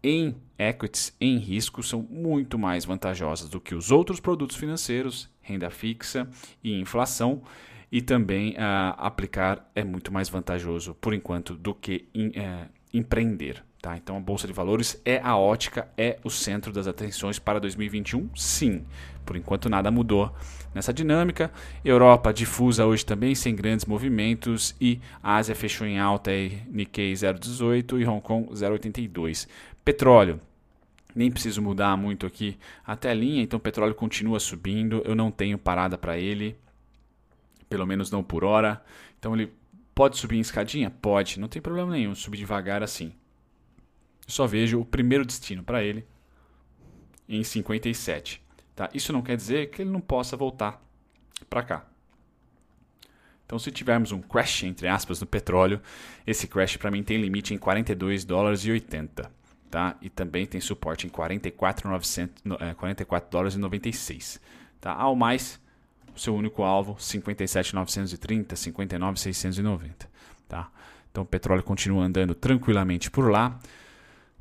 em 0.00 0.36
equities, 0.56 1.12
em 1.20 1.36
risco, 1.36 1.82
são 1.82 2.06
muito 2.08 2.56
mais 2.56 2.84
vantajosas 2.84 3.48
do 3.48 3.60
que 3.60 3.74
os 3.74 3.90
outros 3.90 4.20
produtos 4.20 4.54
financeiros, 4.54 5.28
renda 5.40 5.68
fixa 5.68 6.28
e 6.62 6.78
inflação. 6.78 7.42
E 7.90 8.00
também 8.00 8.52
uh, 8.52 8.94
aplicar 8.98 9.68
é 9.74 9.82
muito 9.82 10.12
mais 10.12 10.28
vantajoso, 10.28 10.94
por 11.00 11.12
enquanto, 11.12 11.56
do 11.56 11.74
que 11.74 12.06
uh, 12.16 12.70
empreender. 12.94 13.64
Tá? 13.82 13.96
Então 13.96 14.16
a 14.16 14.20
Bolsa 14.20 14.46
de 14.46 14.52
Valores 14.52 15.02
é 15.04 15.20
a 15.24 15.36
ótica, 15.36 15.88
é 15.98 16.16
o 16.22 16.30
centro 16.30 16.72
das 16.72 16.86
atenções 16.86 17.40
para 17.40 17.58
2021? 17.58 18.30
Sim. 18.36 18.84
Por 19.26 19.36
enquanto 19.36 19.68
nada 19.68 19.90
mudou 19.90 20.32
nessa 20.72 20.92
dinâmica. 20.92 21.50
Europa 21.84 22.32
difusa 22.32 22.86
hoje 22.86 23.04
também, 23.04 23.34
sem 23.34 23.56
grandes 23.56 23.84
movimentos. 23.84 24.72
E 24.80 25.00
a 25.20 25.34
Ásia 25.34 25.56
fechou 25.56 25.84
em 25.84 25.98
alta, 25.98 26.30
aí, 26.30 26.62
Nikkei 26.68 27.12
0,18 27.12 28.00
e 28.00 28.06
Hong 28.06 28.22
Kong 28.22 28.52
0,82. 28.52 29.48
Petróleo. 29.84 30.38
Nem 31.12 31.28
preciso 31.28 31.60
mudar 31.60 31.96
muito 31.96 32.24
aqui 32.24 32.56
a 32.86 32.94
telinha, 32.94 33.42
então 33.42 33.56
o 33.58 33.60
petróleo 33.60 33.96
continua 33.96 34.38
subindo. 34.38 35.02
Eu 35.04 35.16
não 35.16 35.32
tenho 35.32 35.58
parada 35.58 35.98
para 35.98 36.16
ele, 36.16 36.56
pelo 37.68 37.84
menos 37.84 38.12
não 38.12 38.22
por 38.22 38.44
hora. 38.44 38.80
Então 39.18 39.34
ele 39.34 39.52
pode 39.92 40.16
subir 40.18 40.36
em 40.36 40.40
escadinha? 40.40 40.88
Pode, 40.88 41.40
não 41.40 41.48
tem 41.48 41.60
problema 41.60 41.90
nenhum, 41.90 42.14
subir 42.14 42.38
devagar 42.38 42.80
assim 42.80 43.12
só 44.32 44.46
vejo 44.46 44.80
o 44.80 44.84
primeiro 44.84 45.26
destino 45.26 45.62
para 45.62 45.82
ele 45.82 46.06
em 47.28 47.44
57. 47.44 48.42
Tá? 48.74 48.88
Isso 48.94 49.12
não 49.12 49.20
quer 49.20 49.36
dizer 49.36 49.70
que 49.70 49.82
ele 49.82 49.90
não 49.90 50.00
possa 50.00 50.36
voltar 50.36 50.82
para 51.50 51.62
cá. 51.62 51.86
Então, 53.44 53.58
se 53.58 53.70
tivermos 53.70 54.12
um 54.12 54.22
crash, 54.22 54.62
entre 54.62 54.88
aspas, 54.88 55.20
no 55.20 55.26
petróleo, 55.26 55.82
esse 56.26 56.46
crash 56.46 56.78
para 56.78 56.90
mim 56.90 57.02
tem 57.02 57.20
limite 57.20 57.52
em 57.52 57.58
42 57.58 58.24
dólares 58.24 58.64
e 58.64 58.70
80. 58.70 59.30
Tá? 59.70 59.96
E 60.00 60.08
também 60.08 60.46
tem 60.46 60.60
suporte 60.60 61.06
em 61.06 61.10
44, 61.10 61.90
900, 61.90 62.42
44 62.78 63.30
dólares 63.30 63.54
e 63.54 63.58
96. 63.58 64.40
Tá? 64.80 64.92
Ao 64.92 65.14
mais, 65.14 65.60
o 66.16 66.18
seu 66.18 66.34
único 66.34 66.62
alvo, 66.62 66.96
57,930, 66.98 68.56
59,690. 68.56 70.08
Tá? 70.48 70.70
Então 71.10 71.22
o 71.22 71.26
petróleo 71.26 71.62
continua 71.62 72.04
andando 72.04 72.34
tranquilamente 72.34 73.10
por 73.10 73.30
lá. 73.30 73.58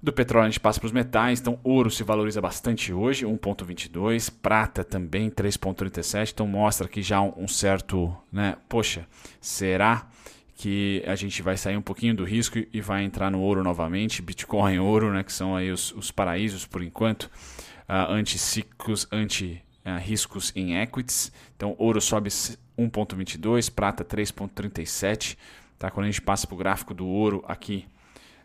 Do 0.04 0.12
petróleo 0.12 0.48
a 0.48 0.50
gente 0.50 0.60
passa 0.60 0.80
para 0.80 0.88
os 0.88 0.92
metais, 0.92 1.40
então 1.40 1.60
ouro 1.64 1.92
se 1.92 2.04
valoriza 2.04 2.42
bastante 2.42 2.92
hoje, 2.92 3.24
1,22, 3.24 4.34
prata 4.42 4.84
também 4.84 5.30
3,37, 5.30 6.32
então 6.34 6.48
mostra 6.48 6.88
que 6.88 7.04
já 7.04 7.22
um, 7.22 7.48
certo, 7.48 8.12
né? 8.32 8.58
Poxa, 8.68 9.06
será 9.40 10.08
que 10.56 11.04
a 11.06 11.14
gente 11.14 11.44
vai 11.44 11.56
sair 11.56 11.78
um 11.78 11.84
pouquinho 11.84 12.16
do 12.16 12.24
risco 12.24 12.58
e 12.74 12.82
vai 12.82 13.04
entrar 13.04 13.30
no 13.30 13.40
ouro 13.42 13.64
novamente, 13.64 14.24
Bitcoin, 14.24 14.80
ouro, 14.80 15.14
né? 15.14 15.24
Que 15.24 15.32
são 15.32 15.56
aí 15.56 15.70
os, 15.70 15.92
os 15.92 16.10
paraísos 16.10 16.66
por 16.66 16.82
enquanto, 16.82 17.26
uh, 17.88 18.12
anti-ciclos, 18.12 19.08
anti-riscos 19.12 20.50
uh, 20.50 20.54
em 20.56 20.82
equities. 20.82 21.32
Então 21.56 21.76
ouro 21.78 22.02
sobe 22.02 22.30
1,22, 22.30 23.72
prata 23.72 24.04
3,37, 24.04 25.38
tá? 25.78 25.92
Quando 25.92 26.06
a 26.06 26.10
gente 26.10 26.24
passa 26.24 26.48
para 26.48 26.56
o 26.56 26.58
gráfico 26.58 26.92
do 26.92 27.06
ouro 27.06 27.46
aqui 27.48 27.86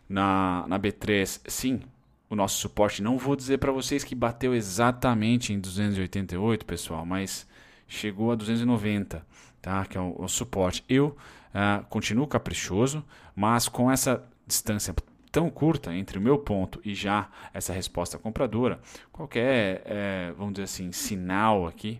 na, 0.07 0.65
na 0.67 0.79
B3, 0.79 1.41
sim, 1.47 1.81
o 2.29 2.35
nosso 2.35 2.57
suporte. 2.57 3.01
Não 3.01 3.17
vou 3.17 3.35
dizer 3.35 3.57
para 3.57 3.71
vocês 3.71 4.03
que 4.03 4.15
bateu 4.15 4.53
exatamente 4.53 5.53
em 5.53 5.59
288, 5.59 6.65
pessoal, 6.65 7.05
mas 7.05 7.47
chegou 7.87 8.31
a 8.31 8.35
290, 8.35 9.25
tá? 9.61 9.85
Que 9.85 9.97
é 9.97 10.01
o, 10.01 10.15
o 10.17 10.27
suporte. 10.27 10.83
Eu 10.87 11.17
uh, 11.53 11.85
continuo 11.89 12.27
caprichoso, 12.27 13.03
mas 13.35 13.67
com 13.67 13.91
essa 13.91 14.23
distância 14.45 14.93
tão 15.31 15.49
curta 15.49 15.93
entre 15.93 16.17
o 16.17 16.21
meu 16.21 16.37
ponto 16.37 16.79
e 16.83 16.95
já 16.95 17.29
essa 17.53 17.73
resposta 17.73 18.17
compradora, 18.17 18.79
qualquer, 19.11 19.83
é, 19.85 20.33
vamos 20.37 20.53
dizer 20.53 20.63
assim, 20.63 20.91
sinal 20.91 21.67
aqui, 21.67 21.99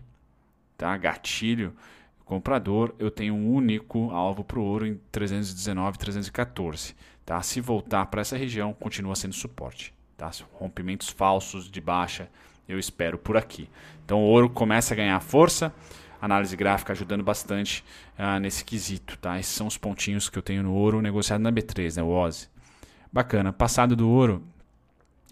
tá? 0.76 0.96
Gatilho 0.96 1.74
comprador, 2.24 2.94
eu 2.98 3.10
tenho 3.10 3.34
um 3.34 3.54
único 3.54 4.10
alvo 4.10 4.44
para 4.44 4.58
o 4.58 4.62
ouro 4.62 4.86
em 4.86 5.00
319, 5.10 5.98
314. 5.98 6.94
Tá? 7.28 7.42
Se 7.42 7.60
voltar 7.60 8.06
para 8.06 8.22
essa 8.22 8.38
região, 8.38 8.72
continua 8.72 9.14
sendo 9.14 9.34
suporte. 9.34 9.92
Tá? 10.16 10.30
Rompimentos 10.54 11.10
falsos 11.10 11.70
de 11.70 11.78
baixa, 11.78 12.26
eu 12.66 12.78
espero 12.78 13.18
por 13.18 13.36
aqui. 13.36 13.68
Então 14.02 14.20
o 14.20 14.24
ouro 14.24 14.48
começa 14.48 14.94
a 14.94 14.96
ganhar 14.96 15.20
força, 15.20 15.70
análise 16.22 16.56
gráfica 16.56 16.94
ajudando 16.94 17.22
bastante 17.22 17.84
uh, 18.18 18.40
nesse 18.40 18.64
quesito. 18.64 19.18
Tá? 19.18 19.38
Esses 19.38 19.52
são 19.52 19.66
os 19.66 19.76
pontinhos 19.76 20.30
que 20.30 20.38
eu 20.38 20.42
tenho 20.42 20.62
no 20.62 20.72
ouro 20.72 21.02
negociado 21.02 21.42
na 21.42 21.52
B3, 21.52 21.98
né? 21.98 22.02
o 22.02 22.08
OZI. 22.08 22.48
Bacana. 23.12 23.52
Passado 23.52 23.94
do 23.94 24.08
ouro, 24.08 24.42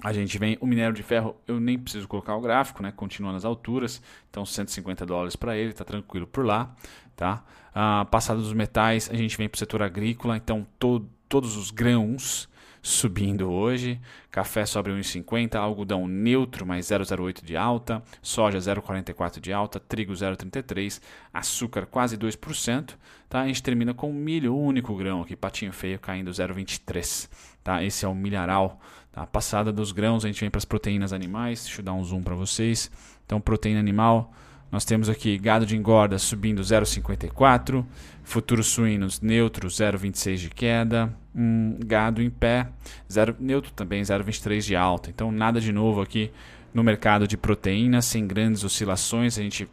a 0.02 0.12
gente 0.12 0.38
vem 0.38 0.58
o 0.60 0.66
minério 0.66 0.94
de 0.94 1.02
ferro, 1.02 1.34
eu 1.48 1.58
nem 1.58 1.78
preciso 1.78 2.06
colocar 2.06 2.36
o 2.36 2.42
gráfico, 2.42 2.82
né? 2.82 2.92
Continua 2.94 3.32
nas 3.32 3.46
alturas, 3.46 4.02
então 4.28 4.44
150 4.44 5.06
dólares 5.06 5.34
para 5.34 5.56
ele, 5.56 5.72
tá 5.72 5.82
tranquilo 5.82 6.26
por 6.26 6.44
lá, 6.44 6.74
tá? 7.16 7.42
Ah, 7.74 8.06
passado 8.10 8.42
dos 8.42 8.52
metais, 8.52 9.08
a 9.10 9.14
gente 9.16 9.34
vem 9.38 9.48
para 9.48 9.56
o 9.56 9.58
setor 9.58 9.82
agrícola, 9.82 10.36
então 10.36 10.66
todo 10.78 11.15
todos 11.28 11.56
os 11.56 11.70
grãos 11.70 12.48
subindo 12.86 13.50
hoje. 13.50 14.00
Café 14.30 14.64
sobe 14.64 14.90
1,50, 14.90 15.56
algodão 15.56 16.06
neutro, 16.06 16.64
mais 16.64 16.86
0,08 16.86 17.44
de 17.44 17.56
alta, 17.56 18.02
soja 18.22 18.58
0,44 18.58 19.40
de 19.40 19.52
alta, 19.52 19.80
trigo 19.80 20.12
0,33, 20.12 21.00
açúcar 21.34 21.86
quase 21.86 22.16
2%. 22.16 22.94
Tá? 23.28 23.40
A 23.40 23.46
gente 23.48 23.62
termina 23.62 23.92
com 23.92 24.12
milho, 24.12 24.54
o 24.54 24.62
único 24.62 24.94
grão 24.94 25.22
aqui, 25.22 25.34
patinho 25.34 25.72
feio, 25.72 25.98
caindo 25.98 26.30
0,23. 26.30 27.28
Tá? 27.64 27.82
Esse 27.82 28.04
é 28.04 28.08
o 28.08 28.14
milharal. 28.14 28.80
Tá? 29.10 29.26
Passada 29.26 29.72
dos 29.72 29.90
grãos, 29.90 30.24
a 30.24 30.28
gente 30.28 30.40
vem 30.40 30.50
para 30.50 30.58
as 30.58 30.64
proteínas 30.64 31.12
animais. 31.12 31.64
Deixa 31.64 31.80
eu 31.80 31.84
dar 31.84 31.94
um 31.94 32.04
zoom 32.04 32.22
para 32.22 32.36
vocês. 32.36 32.90
Então, 33.24 33.40
proteína 33.40 33.80
animal 33.80 34.32
nós 34.70 34.84
temos 34.84 35.08
aqui 35.08 35.38
gado 35.38 35.64
de 35.64 35.76
engorda 35.76 36.18
subindo 36.18 36.60
0,54, 36.60 37.84
futuros 38.22 38.66
suínos 38.66 39.20
neutro 39.20 39.68
0,26 39.68 40.36
de 40.36 40.50
queda, 40.50 41.16
um 41.34 41.78
gado 41.84 42.20
em 42.20 42.28
pé 42.28 42.68
zero, 43.10 43.36
neutro 43.38 43.72
também 43.72 44.02
0,23 44.02 44.60
de 44.60 44.76
alta. 44.76 45.10
Então 45.10 45.30
nada 45.30 45.60
de 45.60 45.72
novo 45.72 46.00
aqui 46.00 46.30
no 46.74 46.82
mercado 46.82 47.26
de 47.26 47.36
proteínas, 47.36 48.04
sem 48.04 48.26
grandes 48.26 48.64
oscilações. 48.64 49.38
A 49.38 49.42
gente 49.42 49.68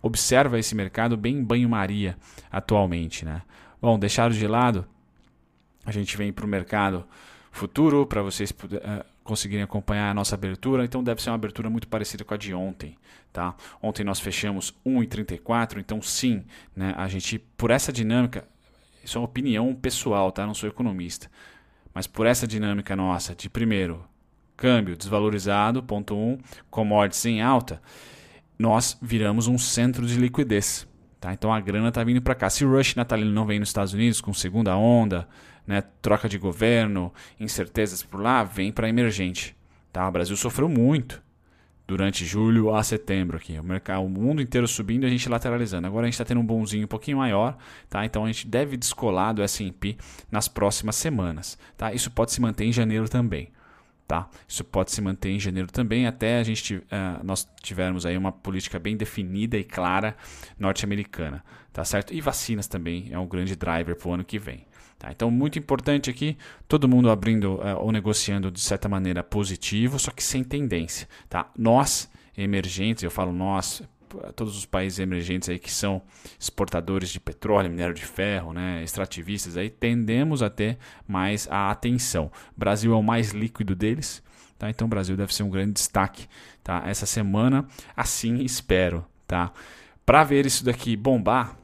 observa 0.00 0.58
esse 0.58 0.74
mercado 0.74 1.16
bem 1.16 1.36
em 1.36 1.44
banho-maria 1.44 2.16
atualmente. 2.50 3.24
Né? 3.24 3.42
Bom, 3.80 3.98
deixado 3.98 4.34
de 4.34 4.46
lado, 4.46 4.86
a 5.84 5.92
gente 5.92 6.16
vem 6.16 6.32
para 6.32 6.44
o 6.44 6.48
mercado 6.48 7.04
futuro 7.52 8.06
para 8.06 8.22
vocês 8.22 8.50
uh, 8.50 9.04
conseguirem 9.22 9.64
acompanhar 9.64 10.10
a 10.10 10.14
nossa 10.14 10.34
abertura. 10.34 10.84
Então 10.84 11.02
deve 11.02 11.22
ser 11.22 11.30
uma 11.30 11.36
abertura 11.36 11.70
muito 11.70 11.88
parecida 11.88 12.24
com 12.24 12.34
a 12.34 12.36
de 12.36 12.52
ontem. 12.54 12.96
Tá? 13.32 13.54
Ontem 13.82 14.04
nós 14.04 14.20
fechamos 14.20 14.74
1,34, 14.86 15.78
então 15.78 16.02
sim, 16.02 16.44
né, 16.76 16.94
a 16.98 17.08
gente, 17.08 17.38
por 17.38 17.70
essa 17.70 17.90
dinâmica, 17.90 18.46
isso 19.02 19.16
é 19.16 19.20
uma 19.20 19.26
opinião 19.26 19.74
pessoal, 19.74 20.30
tá? 20.30 20.46
não 20.46 20.52
sou 20.52 20.68
economista, 20.68 21.30
mas 21.94 22.06
por 22.06 22.26
essa 22.26 22.46
dinâmica 22.46 22.94
nossa 22.94 23.34
de 23.34 23.48
primeiro, 23.48 24.04
câmbio 24.54 24.96
desvalorizado, 24.96 25.82
ponto 25.82 26.14
1, 26.14 26.18
um, 26.18 26.38
commodities 26.70 27.24
em 27.24 27.40
alta, 27.40 27.80
nós 28.58 28.98
viramos 29.00 29.48
um 29.48 29.56
centro 29.56 30.06
de 30.06 30.16
liquidez. 30.16 30.86
Tá? 31.18 31.32
Então 31.32 31.52
a 31.52 31.60
grana 31.60 31.88
está 31.88 32.04
vindo 32.04 32.20
para 32.20 32.34
cá. 32.34 32.50
Se 32.50 32.64
o 32.64 32.70
rush 32.70 32.96
natalino 32.96 33.30
não 33.30 33.46
vem 33.46 33.58
nos 33.58 33.68
Estados 33.68 33.94
Unidos 33.94 34.20
com 34.20 34.34
segunda 34.34 34.76
onda, 34.76 35.28
né, 35.66 35.82
troca 36.00 36.28
de 36.28 36.38
governo, 36.38 37.12
incertezas 37.38 38.02
por 38.02 38.20
lá, 38.20 38.42
vem 38.44 38.72
para 38.72 38.88
emergente. 38.88 39.56
Tá? 39.92 40.08
O 40.08 40.12
Brasil 40.12 40.36
sofreu 40.36 40.68
muito 40.68 41.22
durante 41.86 42.24
julho 42.24 42.74
a 42.74 42.82
setembro 42.82 43.36
aqui. 43.36 43.58
O 43.58 43.64
mercado, 43.64 44.02
o 44.02 44.08
mundo 44.08 44.40
inteiro 44.40 44.66
subindo 44.66 45.04
e 45.04 45.06
a 45.06 45.10
gente 45.10 45.28
lateralizando. 45.28 45.86
Agora 45.86 46.04
a 46.04 46.06
gente 46.06 46.14
está 46.14 46.24
tendo 46.24 46.40
um 46.40 46.46
bonzinho 46.46 46.84
um 46.84 46.88
pouquinho 46.88 47.18
maior, 47.18 47.56
tá? 47.88 48.04
Então 48.04 48.24
a 48.24 48.26
gente 48.28 48.46
deve 48.46 48.76
descolar 48.76 49.34
do 49.34 49.42
S&P 49.42 49.96
nas 50.30 50.48
próximas 50.48 50.96
semanas, 50.96 51.58
tá? 51.76 51.92
Isso 51.92 52.10
pode 52.10 52.32
se 52.32 52.40
manter 52.40 52.64
em 52.64 52.72
janeiro 52.72 53.08
também. 53.08 53.50
Tá? 54.06 54.28
Isso 54.46 54.62
pode 54.62 54.90
se 54.90 55.00
manter 55.00 55.30
em 55.30 55.40
janeiro 55.40 55.72
também, 55.72 56.06
até 56.06 56.38
a 56.38 56.42
gente, 56.42 56.76
uh, 56.76 57.24
nós 57.24 57.48
tivermos 57.62 58.04
aí 58.04 58.14
uma 58.18 58.30
política 58.30 58.78
bem 58.78 58.94
definida 58.94 59.56
e 59.56 59.64
clara 59.64 60.14
norte-americana, 60.58 61.42
tá 61.72 61.82
certo? 61.82 62.12
E 62.12 62.20
vacinas 62.20 62.66
também 62.66 63.08
é 63.10 63.18
um 63.18 63.26
grande 63.26 63.56
driver 63.56 63.96
para 63.96 64.08
o 64.08 64.12
ano 64.12 64.24
que 64.24 64.38
vem. 64.38 64.66
Tá? 65.02 65.10
Então, 65.10 65.32
muito 65.32 65.58
importante 65.58 66.08
aqui, 66.08 66.38
todo 66.68 66.88
mundo 66.88 67.10
abrindo 67.10 67.54
uh, 67.54 67.76
ou 67.80 67.90
negociando 67.90 68.52
de 68.52 68.60
certa 68.60 68.88
maneira 68.88 69.20
positivo, 69.20 69.98
só 69.98 70.12
que 70.12 70.22
sem 70.22 70.44
tendência. 70.44 71.08
Tá? 71.28 71.50
Nós, 71.58 72.08
emergentes, 72.38 73.02
eu 73.02 73.10
falo 73.10 73.32
nós, 73.32 73.82
todos 74.36 74.56
os 74.56 74.64
países 74.64 75.00
emergentes 75.00 75.48
aí 75.48 75.58
que 75.58 75.72
são 75.72 76.00
exportadores 76.38 77.08
de 77.08 77.18
petróleo, 77.18 77.68
minério 77.68 77.92
de 77.92 78.04
ferro, 78.04 78.52
né, 78.52 78.80
extrativistas 78.84 79.56
aí, 79.56 79.68
tendemos 79.68 80.40
a 80.40 80.48
ter 80.48 80.78
mais 81.04 81.48
a 81.50 81.72
atenção. 81.72 82.30
O 82.56 82.60
Brasil 82.60 82.92
é 82.92 82.96
o 82.96 83.02
mais 83.02 83.30
líquido 83.30 83.74
deles, 83.74 84.22
tá? 84.56 84.70
Então 84.70 84.86
o 84.86 84.88
Brasil 84.88 85.16
deve 85.16 85.34
ser 85.34 85.42
um 85.42 85.50
grande 85.50 85.72
destaque, 85.72 86.28
tá? 86.62 86.84
Essa 86.86 87.06
semana, 87.06 87.66
assim 87.96 88.36
espero, 88.36 89.04
tá? 89.26 89.52
Para 90.06 90.22
ver 90.22 90.46
isso 90.46 90.64
daqui 90.64 90.96
bombar, 90.96 91.56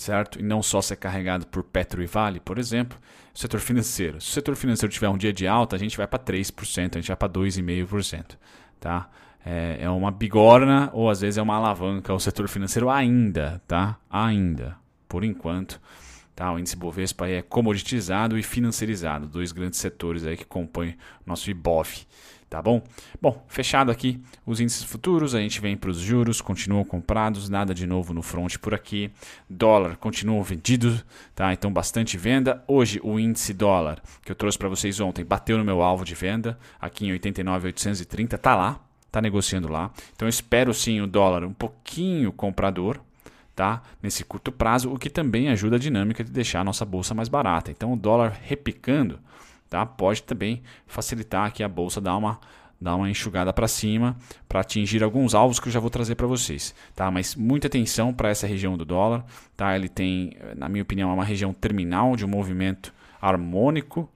certo? 0.00 0.38
E 0.40 0.42
não 0.42 0.62
só 0.62 0.80
ser 0.80 0.96
carregado 0.96 1.46
por 1.46 1.62
Petro 1.62 2.02
e 2.02 2.06
Vale, 2.06 2.40
por 2.40 2.58
exemplo, 2.58 2.98
o 3.34 3.38
setor 3.38 3.60
financeiro. 3.60 4.20
Se 4.20 4.28
o 4.28 4.32
setor 4.32 4.56
financeiro 4.56 4.92
tiver 4.92 5.08
um 5.08 5.18
dia 5.18 5.32
de 5.32 5.46
alta, 5.46 5.76
a 5.76 5.78
gente 5.78 5.96
vai 5.96 6.06
para 6.06 6.18
3%, 6.18 6.96
a 6.96 7.00
gente 7.00 7.08
vai 7.08 7.16
para 7.16 7.28
2,5%, 7.28 8.36
tá? 8.78 9.08
é, 9.44 9.78
é 9.80 9.90
uma 9.90 10.10
bigorna 10.10 10.90
ou 10.92 11.08
às 11.08 11.20
vezes 11.20 11.38
é 11.38 11.42
uma 11.42 11.56
alavanca 11.56 12.12
o 12.12 12.20
setor 12.20 12.48
financeiro 12.48 12.90
ainda, 12.90 13.62
tá? 13.66 13.98
Ainda, 14.08 14.76
por 15.08 15.24
enquanto. 15.24 15.80
Tá? 16.34 16.52
O 16.52 16.58
índice 16.58 16.76
Bovespa 16.76 17.28
é 17.28 17.42
comoditizado 17.42 18.38
e 18.38 18.42
financiarizado, 18.42 19.26
dois 19.26 19.52
grandes 19.52 19.78
setores 19.78 20.24
aí 20.24 20.36
que 20.36 20.44
compõem 20.44 20.96
o 21.26 21.28
nosso 21.28 21.50
IBOV. 21.50 22.06
Tá 22.50 22.60
bom? 22.60 22.82
Bom, 23.22 23.44
fechado 23.46 23.92
aqui 23.92 24.20
os 24.44 24.58
índices 24.58 24.82
futuros, 24.82 25.36
a 25.36 25.40
gente 25.40 25.60
vem 25.60 25.76
para 25.76 25.88
os 25.88 25.98
juros, 25.98 26.40
continuam 26.40 26.82
comprados, 26.82 27.48
nada 27.48 27.72
de 27.72 27.86
novo 27.86 28.12
no 28.12 28.22
front 28.22 28.56
por 28.56 28.74
aqui. 28.74 29.08
Dólar 29.48 29.96
continua 29.96 30.42
vendido, 30.42 31.00
tá? 31.32 31.52
Então 31.52 31.72
bastante 31.72 32.18
venda. 32.18 32.60
Hoje 32.66 33.00
o 33.04 33.20
índice 33.20 33.54
dólar 33.54 34.02
que 34.24 34.32
eu 34.32 34.34
trouxe 34.34 34.58
para 34.58 34.68
vocês 34.68 34.98
ontem 34.98 35.24
bateu 35.24 35.56
no 35.58 35.64
meu 35.64 35.80
alvo 35.80 36.04
de 36.04 36.16
venda, 36.16 36.58
aqui 36.80 37.06
em 37.06 37.12
89,830, 37.12 38.36
tá 38.36 38.56
lá, 38.56 38.80
está 39.06 39.22
negociando 39.22 39.68
lá. 39.68 39.92
Então 40.16 40.26
eu 40.26 40.30
espero 40.30 40.74
sim 40.74 41.00
o 41.00 41.06
dólar 41.06 41.44
um 41.44 41.52
pouquinho 41.52 42.32
comprador, 42.32 42.98
tá? 43.54 43.80
Nesse 44.02 44.24
curto 44.24 44.50
prazo, 44.50 44.92
o 44.92 44.98
que 44.98 45.08
também 45.08 45.50
ajuda 45.50 45.76
a 45.76 45.78
dinâmica 45.78 46.24
de 46.24 46.32
deixar 46.32 46.62
a 46.62 46.64
nossa 46.64 46.84
bolsa 46.84 47.14
mais 47.14 47.28
barata. 47.28 47.70
Então 47.70 47.92
o 47.92 47.96
dólar 47.96 48.36
repicando, 48.42 49.20
tá? 49.70 49.86
Pode 49.86 50.22
também 50.24 50.62
facilitar 50.86 51.46
aqui 51.46 51.62
a 51.62 51.68
bolsa 51.68 52.00
dar 52.00 52.16
uma 52.16 52.38
dar 52.82 52.96
uma 52.96 53.10
enxugada 53.10 53.52
para 53.52 53.68
cima 53.68 54.16
para 54.48 54.60
atingir 54.60 55.02
alguns 55.02 55.34
alvos 55.34 55.60
que 55.60 55.68
eu 55.68 55.72
já 55.72 55.78
vou 55.78 55.90
trazer 55.90 56.14
para 56.14 56.26
vocês, 56.26 56.74
tá? 56.96 57.10
Mas 57.10 57.36
muita 57.36 57.66
atenção 57.66 58.12
para 58.12 58.30
essa 58.30 58.46
região 58.46 58.74
do 58.76 58.86
dólar, 58.86 59.22
tá? 59.54 59.76
Ele 59.76 59.88
tem, 59.88 60.32
na 60.56 60.66
minha 60.66 60.82
opinião, 60.82 61.10
é 61.10 61.12
uma 61.12 61.24
região 61.24 61.52
terminal 61.52 62.16
de 62.16 62.24
um 62.24 62.28
movimento 62.28 62.90
harmônico, 63.20 64.08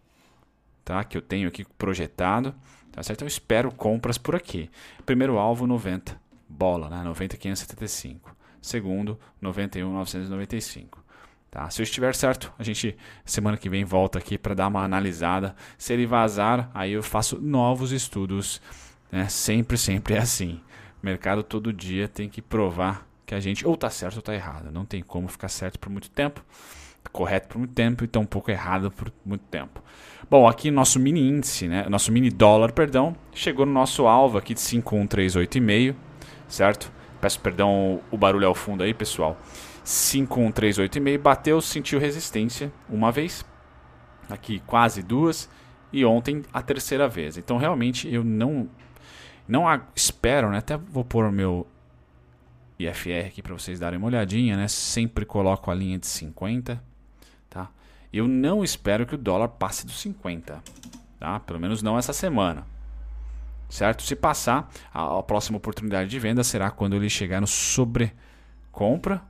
tá? 0.83 1.05
Que 1.05 1.19
eu 1.19 1.21
tenho 1.21 1.47
aqui 1.47 1.65
projetado. 1.77 2.55
Tá 2.95 3.03
certo? 3.03 3.23
Eu 3.23 3.27
espero 3.27 3.73
compras 3.73 4.17
por 4.17 4.37
aqui. 4.37 4.71
Primeiro 5.05 5.37
alvo 5.37 5.67
90, 5.67 6.17
bola, 6.49 6.89
né? 6.89 7.03
90,575. 7.03 8.37
Segundo, 8.63 9.19
91,995. 9.43 11.04
Tá? 11.55 11.71
Se 11.71 11.81
eu 11.81 11.85
estiver 11.85 12.17
certo, 12.17 12.53
a 12.59 12.65
gente 12.65 12.97
semana 13.25 13.57
que 13.57 13.69
vem 13.69 13.85
volta 13.85 14.19
aqui 14.19 14.37
para 14.37 14.57
dar 14.57 14.67
uma 14.67 14.83
analisada. 14.83 15.55
Se 15.79 15.93
ele 15.93 16.05
vazar, 16.05 16.69
aí 16.75 16.91
eu 16.91 17.03
faço 17.03 17.41
novos 17.41 17.93
estudos. 17.93 18.61
Né? 19.13 19.29
Sempre, 19.29 19.79
sempre 19.79 20.15
é 20.15 20.19
assim. 20.19 20.61
O 21.01 21.07
mercado 21.07 21.45
todo 21.45 21.73
dia 21.73 22.09
tem 22.09 22.29
que 22.29 22.43
provar 22.43 23.07
que 23.25 23.37
a 23.37 23.39
gente 23.39 23.65
ou 23.65 23.75
está 23.75 23.89
certo 23.89 24.15
ou 24.15 24.19
está 24.19 24.35
errado. 24.35 24.73
Não 24.73 24.85
tem 24.85 25.01
como 25.01 25.29
ficar 25.29 25.47
certo 25.47 25.79
por 25.79 25.91
muito 25.91 26.11
tempo, 26.11 26.45
correto 27.13 27.47
por 27.47 27.59
muito 27.59 27.73
tempo 27.73 28.03
e 28.03 28.09
tão 28.09 28.23
um 28.23 28.27
pouco 28.27 28.51
errado 28.51 28.91
por 28.91 29.13
muito 29.25 29.45
tempo. 29.45 29.81
Bom, 30.29 30.49
aqui 30.49 30.73
nosso 30.73 30.99
mini 30.99 31.21
índice, 31.21 31.69
né? 31.69 31.89
nosso 31.89 32.11
mini 32.11 32.31
dólar, 32.31 32.73
perdão, 32.73 33.15
chegou 33.33 33.65
no 33.65 33.73
nosso 33.73 34.09
alvo 34.09 34.39
aqui 34.39 34.55
de 34.55 34.61
51385, 34.61 35.97
certo? 36.49 36.91
Peço 37.21 37.39
perdão 37.39 38.01
o 38.11 38.19
barulho 38.19 38.49
ao 38.49 38.57
fundo 38.57 38.83
aí, 38.83 38.93
pessoal. 38.93 39.41
51385, 39.85 41.23
bateu, 41.23 41.61
sentiu 41.61 41.99
resistência 41.99 42.73
uma 42.88 43.12
vez, 43.12 43.45
aqui 44.31 44.61
quase 44.61 45.03
duas, 45.03 45.49
e 45.93 46.05
ontem 46.05 46.43
a 46.53 46.62
terceira 46.62 47.07
vez. 47.07 47.37
Então 47.37 47.59
realmente 47.59 48.12
eu 48.12 48.25
não 48.25 48.69
não 49.47 49.64
espero, 49.95 50.50
né? 50.50 50.59
Até 50.59 50.76
vou 50.76 51.05
pôr 51.05 51.26
o 51.26 51.33
meu 51.33 51.67
IFR 52.79 53.26
aqui 53.26 53.43
para 53.43 53.53
vocês 53.53 53.79
darem 53.79 53.99
uma 53.99 54.09
olhadinha, 54.09 54.57
né? 54.57 54.67
Sempre 54.69 55.26
coloco 55.26 55.71
a 55.71 55.75
linha 55.75 55.99
de 55.99 56.07
50, 56.07 56.83
tá? 57.50 57.69
Eu 58.11 58.26
não 58.26 58.64
espero 58.64 59.05
que 59.05 59.14
o 59.14 59.19
dólar 59.19 59.49
passe 59.49 59.85
dos 59.85 60.00
50, 60.00 60.62
tá? 61.21 61.41
Pelo 61.41 61.61
menos 61.61 61.83
não 61.83 61.99
essa 61.99 62.12
semana. 62.12 62.67
Certo? 63.69 64.03
Se 64.03 64.17
passar, 64.17 64.71
a, 64.93 65.19
a 65.19 65.23
próxima 65.23 65.59
oportunidade 65.59 66.09
de 66.09 66.19
venda 66.19 66.43
será 66.43 66.71
quando 66.71 66.97
ele 66.97 67.11
chegar 67.11 67.41
no 67.41 67.47
sobrecompra 67.47 69.23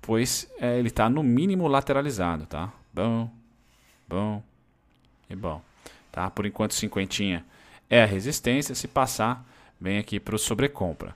pois 0.00 0.50
é, 0.60 0.78
ele 0.78 0.88
está 0.88 1.08
no 1.08 1.22
mínimo 1.22 1.68
lateralizado, 1.68 2.46
tá? 2.46 2.72
Bom, 2.92 3.30
bom 4.08 4.42
e 5.28 5.36
bom. 5.36 5.62
Tá? 6.10 6.28
Por 6.30 6.46
enquanto, 6.46 6.74
cinquentinha 6.74 7.44
é 7.88 8.02
a 8.02 8.06
resistência. 8.06 8.74
Se 8.74 8.88
passar, 8.88 9.44
vem 9.80 9.98
aqui 9.98 10.18
para 10.18 10.34
o 10.34 10.38
sobrecompra. 10.38 11.14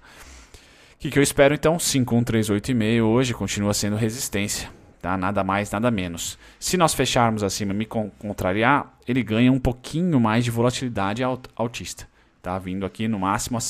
O 0.95 0.99
que, 0.99 1.11
que 1.11 1.19
eu 1.19 1.23
espero 1.23 1.55
então? 1.55 1.79
51385 1.79 3.07
hoje 3.07 3.35
continua 3.35 3.75
sendo 3.75 3.97
resistência. 3.97 4.71
Tá? 5.03 5.17
Nada 5.19 5.45
mais, 5.45 5.71
nada 5.71 5.91
menos. 5.91 6.39
Se 6.59 6.77
nós 6.77 6.95
fecharmos 6.95 7.43
acima 7.43 7.75
e 7.75 7.77
me 7.77 7.85
contrariar, 7.85 8.95
ele 9.07 9.23
ganha 9.23 9.53
um 9.53 9.61
pouquinho 9.61 10.19
mais 10.19 10.45
de 10.45 10.51
volatilidade 10.51 11.23
altista. 11.23 12.09
Tá? 12.41 12.59
Vindo 12.59 12.87
aqui 12.87 13.07
no 13.07 13.19
máximo 13.19 13.59
a 13.59 13.61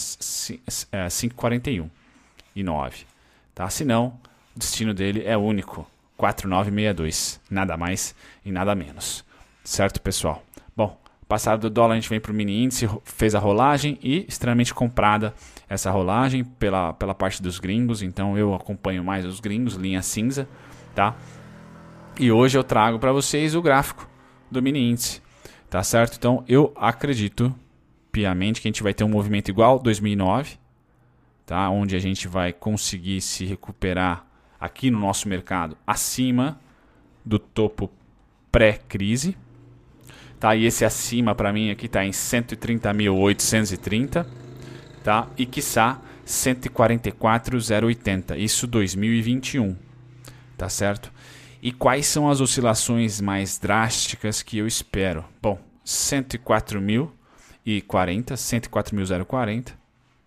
541 1.11 1.91
e 2.55 2.63
9. 2.63 3.05
Tá? 3.53 3.69
Se 3.69 3.85
não, 3.85 4.17
o 4.55 4.59
destino 4.59 4.95
dele 4.95 5.23
é 5.25 5.37
único. 5.37 5.87
4962. 6.17 7.41
Nada 7.51 7.77
mais 7.77 8.15
e 8.45 8.53
nada 8.53 8.75
menos. 8.75 9.25
Certo, 9.63 10.01
pessoal? 10.01 10.43
Bom, 10.77 10.99
passado 11.29 11.63
do 11.63 11.71
dólar 11.71 11.95
a 11.95 11.97
gente 11.97 12.09
vem 12.09 12.21
para 12.21 12.33
o 12.33 12.35
mini 12.35 12.63
índice, 12.63 12.89
fez 13.05 13.35
a 13.35 13.39
rolagem 13.39 13.99
e 14.03 14.25
extremamente 14.29 14.73
comprada 14.73 15.35
essa 15.69 15.91
rolagem 15.91 16.45
pela, 16.45 16.93
pela 16.93 17.15
parte 17.15 17.43
dos 17.43 17.59
gringos. 17.59 18.03
Então 18.03 18.39
eu 18.39 18.55
acompanho 18.55 19.03
mais 19.03 19.25
os 19.25 19.41
gringos, 19.41 19.75
linha 19.75 20.03
cinza, 20.03 20.49
tá? 20.95 21.17
E 22.19 22.31
hoje 22.31 22.57
eu 22.57 22.63
trago 22.63 22.99
para 22.99 23.13
vocês 23.13 23.55
o 23.55 23.63
gráfico 23.63 24.09
do 24.51 24.63
mini 24.63 24.91
índice, 24.91 25.21
tá 25.69 25.83
certo? 25.83 26.17
Então 26.17 26.45
eu 26.47 26.73
acredito 26.77 27.53
piamente 28.13 28.61
que 28.61 28.69
a 28.69 28.71
gente 28.71 28.83
vai 28.83 28.95
ter 28.95 29.03
um 29.03 29.09
movimento 29.09 29.49
igual 29.49 29.81
2009, 29.81 30.57
tá? 31.45 31.69
Onde 31.71 31.97
a 31.97 31.99
gente 31.99 32.29
vai 32.29 32.53
conseguir 32.53 33.21
se 33.21 33.45
recuperar 33.45 34.25
aqui 34.65 34.91
no 34.91 34.99
nosso 34.99 35.29
mercado 35.29 35.77
acima 35.87 36.59
do 37.23 37.39
topo 37.39 37.93
pré-crise. 38.51 39.37
Tá? 40.41 40.57
E 40.57 40.65
esse 40.65 40.87
acima 40.87 41.35
para 41.35 41.53
mim 41.53 41.71
aqui 41.71 41.85
está 41.87 42.05
em 42.05 42.11
130.830, 42.11 44.27
tá? 45.03 45.27
E 45.37 45.45
quiçá 45.45 46.01
144.080, 46.27 48.39
isso 48.39 48.67
2021, 48.67 49.77
tá 50.57 50.71
certo? 50.71 51.13
E 51.63 51.71
quais 51.71 52.07
são 52.07 52.31
as 52.31 52.41
oscilações 52.41 53.21
mais 53.21 53.59
drásticas 53.59 54.43
que 54.43 54.57
eu 54.59 54.67
espero? 54.67 55.25
Bom, 55.41 55.61
104.040, 55.85 58.33
104.040, 58.33 59.75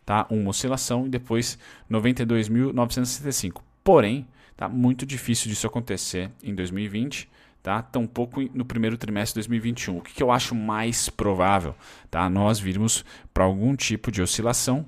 tá? 0.06 0.26
Uma 0.30 0.52
oscilação 0.52 1.08
e 1.08 1.10
depois 1.10 1.58
92.965. 1.92 3.67
Porém, 3.88 4.28
tá 4.58 4.68
muito 4.68 5.06
difícil 5.06 5.48
disso 5.48 5.66
acontecer 5.66 6.30
em 6.44 6.54
2020, 6.54 7.30
tá? 7.64 7.82
Tampouco 7.82 8.42
no 8.54 8.66
primeiro 8.66 8.98
trimestre 8.98 9.42
de 9.42 9.48
2021. 9.48 10.00
O 10.00 10.02
que, 10.02 10.14
que 10.14 10.22
eu 10.22 10.30
acho 10.30 10.54
mais 10.54 11.08
provável, 11.08 11.74
tá? 12.12 12.30
Nós 12.30 12.60
virmos 12.60 13.06
para 13.34 13.46
algum 13.46 13.78
tipo 13.78 14.12
de 14.12 14.22
oscilação 14.22 14.86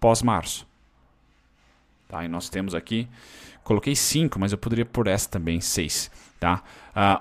pós-março. 0.00 0.66
Tá? 2.08 2.24
E 2.24 2.28
nós 2.28 2.48
temos 2.48 2.74
aqui, 2.74 3.06
coloquei 3.62 3.94
5, 3.94 4.40
mas 4.40 4.50
eu 4.50 4.58
poderia 4.58 4.84
pôr 4.84 5.06
essa 5.06 5.28
também, 5.28 5.60
6. 5.60 6.10
Tá? 6.40 6.64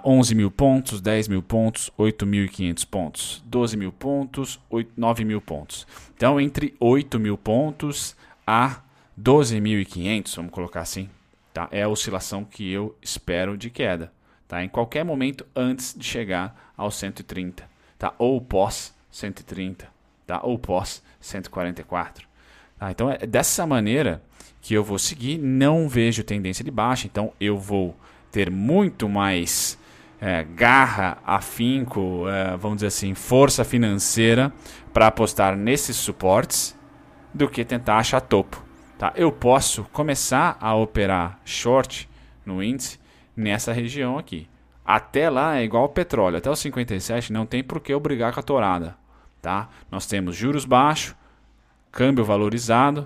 Uh, 0.04 0.10
11 0.10 0.34
mil 0.34 0.50
pontos, 0.50 1.00
10 1.00 1.28
mil 1.28 1.44
pontos, 1.44 1.92
8.500 2.00 2.88
pontos, 2.88 3.44
12 3.46 3.78
mil 3.78 3.92
pontos, 3.92 4.60
8, 4.72 4.92
9 4.98 5.24
mil 5.24 5.40
pontos. 5.40 5.86
Então, 6.16 6.42
entre 6.42 6.74
8 6.80 7.20
mil 7.20 7.38
pontos 7.38 8.16
a 8.48 8.82
12.500, 9.20 10.36
vamos 10.36 10.52
colocar 10.52 10.82
assim, 10.82 11.10
tá? 11.54 11.68
É 11.72 11.84
a 11.84 11.88
oscilação 11.88 12.44
que 12.44 12.72
eu 12.72 12.98
espero 13.02 13.58
de 13.58 13.70
queda, 13.70 14.12
tá? 14.48 14.64
Em 14.64 14.70
qualquer 14.70 15.06
momento 15.06 15.46
antes 15.56 15.94
de 15.96 16.04
chegar 16.04 16.74
aos 16.76 16.96
130, 16.96 17.64
tá? 17.98 18.14
Ou 18.18 18.42
pós 18.42 18.94
130, 19.12 19.88
tá? 20.26 20.40
Ou 20.44 20.58
pós 20.58 21.04
144. 21.20 22.28
Tá? 22.80 22.92
Então 22.92 23.10
é 23.10 23.20
dessa 23.20 23.66
maneira 23.68 24.22
que 24.62 24.74
eu 24.74 24.84
vou 24.84 24.98
seguir, 24.98 25.38
não 25.38 25.88
vejo 25.88 26.24
tendência 26.24 26.64
de 26.64 26.72
baixa, 26.72 27.06
então 27.06 27.34
eu 27.40 27.58
vou 27.58 27.96
ter 28.32 28.50
muito 28.50 29.10
mais 29.10 29.78
é, 30.20 30.44
garra, 30.44 31.18
afinco, 31.26 32.28
é, 32.30 32.56
vamos 32.56 32.78
dizer 32.78 32.88
assim, 32.88 33.14
força 33.14 33.66
financeira 33.66 34.54
para 34.94 35.08
apostar 35.08 35.56
nesses 35.58 35.98
suportes 35.98 36.76
do 37.34 37.50
que 37.50 37.66
tentar 37.66 37.98
achar 37.98 38.22
topo. 38.22 38.63
Tá? 39.04 39.12
Eu 39.18 39.34
posso 39.34 39.84
começar 39.92 40.58
a 40.62 40.74
operar 40.74 41.38
short 41.44 42.10
no 42.46 42.64
índice 42.64 42.98
nessa 43.36 43.74
região 43.74 44.18
aqui. 44.18 44.48
Até 44.86 45.30
lá 45.30 45.58
é 45.58 45.64
igual 45.66 45.84
ao 45.84 45.90
petróleo, 45.90 46.38
até 46.38 46.50
os 46.50 46.60
57 46.60 47.34
não 47.34 47.46
tem 47.46 47.62
por 47.62 47.82
que 47.82 47.94
eu 47.94 48.00
brigar 48.00 48.34
com 48.34 48.40
a 48.40 48.44
torada. 48.44 48.96
Tá? 49.42 49.68
Nós 49.92 50.08
temos 50.08 50.38
juros 50.38 50.64
baixos, 50.64 51.14
câmbio 51.92 52.24
valorizado, 52.24 53.06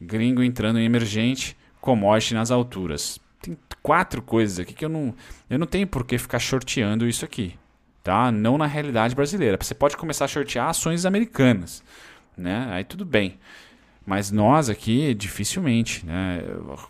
gringo 0.00 0.42
entrando 0.42 0.80
em 0.80 0.84
emergente, 0.84 1.56
commodity 1.80 2.34
nas 2.34 2.50
alturas. 2.50 3.20
Tem 3.40 3.56
quatro 3.80 4.20
coisas 4.22 4.58
aqui 4.58 4.74
que 4.74 4.84
eu 4.84 4.88
não, 4.88 5.14
eu 5.48 5.60
não 5.60 5.66
tenho 5.68 5.86
por 5.86 6.04
que 6.04 6.18
ficar 6.18 6.40
shorteando 6.40 7.06
isso 7.06 7.24
aqui. 7.24 7.56
Tá? 8.02 8.32
Não 8.32 8.58
na 8.58 8.66
realidade 8.66 9.14
brasileira. 9.14 9.56
Você 9.60 9.76
pode 9.76 9.96
começar 9.96 10.24
a 10.24 10.28
shortear 10.28 10.70
ações 10.70 11.06
americanas. 11.06 11.84
Né? 12.36 12.66
Aí 12.72 12.82
tudo 12.82 13.04
bem. 13.04 13.38
Mas 14.06 14.30
nós 14.30 14.70
aqui, 14.70 15.12
dificilmente, 15.14 16.06
né? 16.06 16.40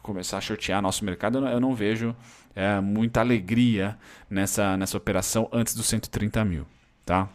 Começar 0.02 0.36
a 0.36 0.40
shortear 0.40 0.82
nosso 0.82 1.02
mercado, 1.02 1.38
eu 1.38 1.58
não 1.58 1.74
vejo 1.74 2.14
é, 2.54 2.78
muita 2.78 3.20
alegria 3.20 3.96
nessa, 4.28 4.76
nessa 4.76 4.98
operação 4.98 5.48
antes 5.50 5.74
dos 5.74 5.86
130 5.86 6.44
mil, 6.44 6.66
tá? 7.06 7.26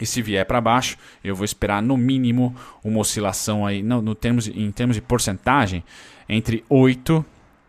E 0.00 0.06
se 0.06 0.22
vier 0.22 0.46
para 0.46 0.60
baixo, 0.60 0.96
eu 1.22 1.36
vou 1.36 1.44
esperar 1.44 1.82
no 1.82 1.96
mínimo 1.96 2.56
uma 2.82 3.00
oscilação 3.00 3.66
aí, 3.66 3.82
no, 3.82 4.00
no 4.00 4.14
termos, 4.14 4.48
em 4.48 4.72
termos 4.72 4.96
de 4.96 5.02
porcentagem, 5.02 5.84
entre 6.26 6.64
8, 6.68 7.24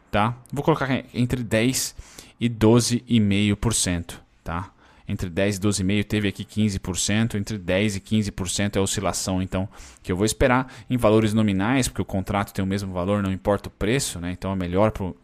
tá? 0.10 0.36
Vou 0.52 0.64
colocar 0.64 0.90
entre 1.14 1.44
10 1.44 1.96
e 2.40 2.50
12,5%, 2.50 4.16
tá? 4.44 4.73
Entre 5.14 5.30
10 5.30 5.58
e 5.58 5.60
12,5%, 5.60 6.04
teve 6.04 6.28
aqui 6.28 6.44
15%, 6.44 7.36
entre 7.36 7.58
10 7.58 7.96
e 7.96 8.02
15% 8.02 8.76
é 8.76 8.80
a 8.80 8.82
oscilação, 8.82 9.42
então, 9.42 9.70
que 10.02 10.12
eu 10.12 10.18
vou 10.18 10.26
esperar 10.26 10.68
em 10.90 10.98
valores 10.98 11.34
nominais, 11.34 11.88
porque 11.88 12.02
o 12.02 12.06
contrato 12.06 12.52
tem 12.52 12.62
o 12.64 12.68
mesmo 12.68 12.92
valor, 12.92 13.24
não 13.24 13.32
importa 13.32 13.70
o 13.70 13.72
preço, 13.72 14.20
né? 14.20 14.32
então 14.32 14.52
é 14.52 14.56
melhor 14.56 14.92
para 14.92 15.06
o 15.06 15.16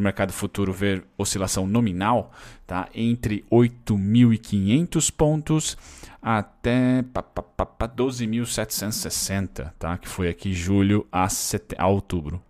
mercado 0.00 0.32
futuro 0.32 0.72
ver 0.72 1.04
oscilação 1.18 1.66
nominal, 1.66 2.32
tá? 2.66 2.88
entre 2.94 3.44
8.500 3.50 5.12
pontos 5.12 5.76
até 6.22 7.02
12.760, 7.02 9.72
tá? 9.78 9.98
que 9.98 10.08
foi 10.08 10.28
aqui 10.28 10.54
julho 10.54 11.06
a, 11.10 11.28
set... 11.28 11.74
a 11.76 11.88
outubro. 11.88 12.40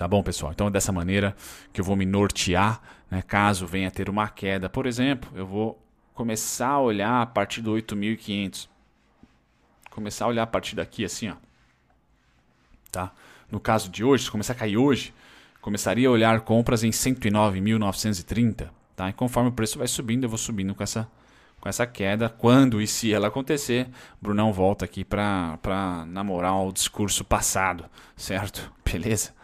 Tá 0.00 0.08
bom, 0.08 0.22
pessoal? 0.22 0.52
Então 0.52 0.68
é 0.68 0.70
dessa 0.70 0.92
maneira 0.92 1.36
que 1.74 1.80
eu 1.80 1.84
vou 1.84 1.94
me 1.94 2.06
nortear, 2.06 2.80
né? 3.10 3.22
caso 3.22 3.66
venha 3.66 3.88
a 3.88 3.90
ter 3.90 4.08
uma 4.08 4.28
queda. 4.28 4.68
Por 4.68 4.86
exemplo, 4.86 5.30
eu 5.34 5.46
vou 5.46 5.82
começar 6.14 6.68
a 6.68 6.80
olhar 6.80 7.22
a 7.22 7.26
partir 7.26 7.60
do 7.60 7.72
8.500. 7.72 8.68
Começar 9.90 10.26
a 10.26 10.28
olhar 10.28 10.42
a 10.44 10.46
partir 10.46 10.76
daqui 10.76 11.04
assim, 11.04 11.30
ó. 11.30 11.34
Tá? 12.92 13.12
No 13.50 13.58
caso 13.58 13.90
de 13.90 14.04
hoje, 14.04 14.24
se 14.24 14.30
começar 14.30 14.52
a 14.52 14.56
cair 14.56 14.76
hoje, 14.76 15.12
começaria 15.60 16.08
a 16.08 16.10
olhar 16.10 16.40
compras 16.40 16.84
em 16.84 16.90
109.930, 16.90 18.70
tá? 18.94 19.08
E 19.08 19.12
conforme 19.12 19.50
o 19.50 19.52
preço 19.52 19.78
vai 19.78 19.88
subindo, 19.88 20.24
eu 20.24 20.28
vou 20.28 20.38
subindo 20.38 20.74
com 20.74 20.82
essa 20.82 21.08
com 21.60 21.68
essa 21.68 21.86
queda. 21.86 22.28
Quando 22.28 22.80
e 22.80 22.86
se 22.86 23.12
ela 23.12 23.28
acontecer, 23.28 23.88
Brunão 24.20 24.52
volta 24.52 24.84
aqui 24.84 25.04
para 25.04 26.06
namorar 26.08 26.54
o 26.54 26.72
discurso 26.72 27.24
passado, 27.24 27.84
certo? 28.16 28.72
Beleza? 28.84 29.34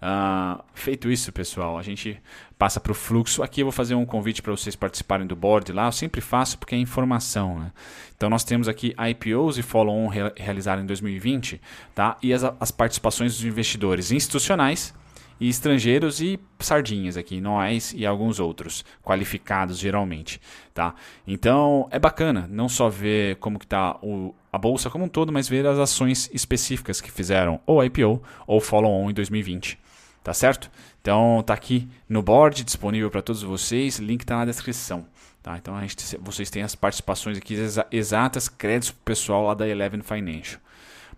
Uh, 0.00 0.62
feito 0.74 1.10
isso, 1.10 1.32
pessoal, 1.32 1.76
a 1.76 1.82
gente 1.82 2.20
passa 2.56 2.78
para 2.78 2.92
o 2.92 2.94
fluxo. 2.94 3.42
Aqui 3.42 3.62
eu 3.62 3.66
vou 3.66 3.72
fazer 3.72 3.94
um 3.94 4.06
convite 4.06 4.40
para 4.40 4.52
vocês 4.52 4.76
participarem 4.76 5.26
do 5.26 5.34
board 5.34 5.72
lá. 5.72 5.86
Eu 5.86 5.92
sempre 5.92 6.20
faço 6.20 6.56
porque 6.58 6.74
é 6.74 6.78
informação. 6.78 7.58
Né? 7.58 7.72
Então 8.16 8.30
nós 8.30 8.44
temos 8.44 8.68
aqui 8.68 8.94
IPOs 9.10 9.58
e 9.58 9.62
follow-on 9.62 10.06
re 10.08 10.32
realizados 10.36 10.84
em 10.84 10.86
2020 10.86 11.60
tá? 11.94 12.16
e 12.22 12.32
as, 12.32 12.44
as 12.60 12.70
participações 12.70 13.34
dos 13.34 13.44
investidores 13.44 14.12
institucionais 14.12 14.94
e 15.40 15.48
estrangeiros 15.48 16.20
e 16.20 16.38
sardinhas 16.58 17.16
aqui, 17.16 17.40
nós 17.40 17.94
e 17.96 18.04
alguns 18.04 18.40
outros, 18.40 18.84
qualificados 19.04 19.78
geralmente, 19.78 20.40
tá? 20.74 20.94
Então 21.26 21.86
é 21.92 21.98
bacana 21.98 22.48
não 22.50 22.68
só 22.68 22.88
ver 22.88 23.36
como 23.36 23.56
que 23.56 23.66
tá 23.66 23.96
o, 24.02 24.34
a 24.52 24.58
bolsa 24.58 24.90
como 24.90 25.04
um 25.04 25.08
todo, 25.08 25.32
mas 25.32 25.48
ver 25.48 25.64
as 25.64 25.78
ações 25.78 26.28
específicas 26.32 27.00
que 27.00 27.10
fizeram 27.10 27.60
ou 27.64 27.84
IPO 27.84 28.20
ou 28.48 28.60
follow-on 28.60 29.10
em 29.10 29.14
2020. 29.14 29.78
Tá 30.22 30.34
certo? 30.34 30.70
Então 31.00 31.42
tá 31.46 31.54
aqui 31.54 31.88
no 32.08 32.22
board 32.22 32.64
disponível 32.64 33.10
para 33.10 33.22
todos 33.22 33.42
vocês, 33.42 33.98
link 33.98 34.22
está 34.22 34.36
na 34.36 34.44
descrição. 34.44 35.06
Tá? 35.42 35.56
Então 35.56 35.74
a 35.74 35.80
gente, 35.80 36.16
vocês 36.18 36.50
têm 36.50 36.62
as 36.62 36.74
participações 36.74 37.38
aqui 37.38 37.56
exatas, 37.90 38.48
créditos 38.48 38.90
pro 38.90 39.00
pessoal 39.04 39.44
lá 39.44 39.54
da 39.54 39.66
Eleven 39.66 40.02
Financial. 40.02 40.60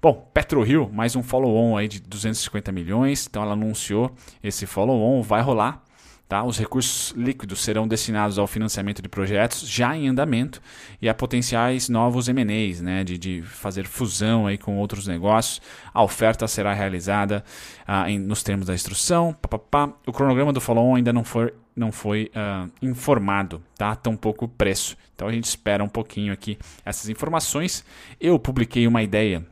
Bom, 0.01 0.31
PetroRio, 0.33 0.89
mais 0.91 1.15
um 1.15 1.23
follow-on 1.23 1.77
aí 1.77 1.87
de 1.87 2.01
250 2.01 2.73
milhões. 2.73 3.27
Então 3.29 3.43
ela 3.43 3.53
anunciou 3.53 4.15
esse 4.43 4.65
follow-on, 4.65 5.21
vai 5.23 5.43
rolar. 5.43 5.83
Tá? 6.31 6.45
Os 6.45 6.57
recursos 6.57 7.11
líquidos 7.16 7.61
serão 7.61 7.88
destinados 7.88 8.38
ao 8.38 8.47
financiamento 8.47 9.03
de 9.03 9.09
projetos 9.09 9.69
já 9.69 9.97
em 9.97 10.07
andamento 10.07 10.62
e 11.03 11.09
a 11.09 11.12
potenciais 11.12 11.88
novos 11.88 12.29
M&As, 12.29 12.81
né? 12.81 13.03
de, 13.03 13.19
de 13.19 13.43
fazer 13.43 13.85
fusão 13.85 14.47
aí 14.47 14.57
com 14.57 14.79
outros 14.79 15.09
negócios. 15.09 15.61
A 15.93 16.05
oferta 16.05 16.47
será 16.47 16.73
realizada 16.73 17.43
ah, 17.85 18.09
em, 18.09 18.16
nos 18.16 18.45
termos 18.45 18.69
da 18.69 18.75
instrução. 18.75 19.33
Pá, 19.43 19.49
pá, 19.49 19.59
pá. 19.59 19.93
O 20.07 20.12
cronograma 20.12 20.53
do 20.53 20.61
follow-on 20.61 20.95
ainda 20.95 21.12
não 21.12 21.25
foi, 21.25 21.53
não 21.75 21.90
foi 21.90 22.31
uh, 22.31 22.71
informado, 22.81 23.61
tá? 23.77 23.97
pouco 24.16 24.47
preço. 24.47 24.97
Então 25.16 25.27
a 25.27 25.33
gente 25.33 25.47
espera 25.47 25.83
um 25.83 25.88
pouquinho 25.88 26.33
aqui 26.33 26.57
essas 26.85 27.09
informações. 27.09 27.85
Eu 28.21 28.38
publiquei 28.38 28.87
uma 28.87 29.03
ideia 29.03 29.45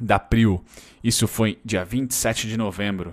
da 0.00 0.20
Prio, 0.20 0.64
isso 1.02 1.26
foi 1.26 1.58
dia 1.64 1.84
27 1.84 2.46
de 2.46 2.56
novembro 2.56 3.12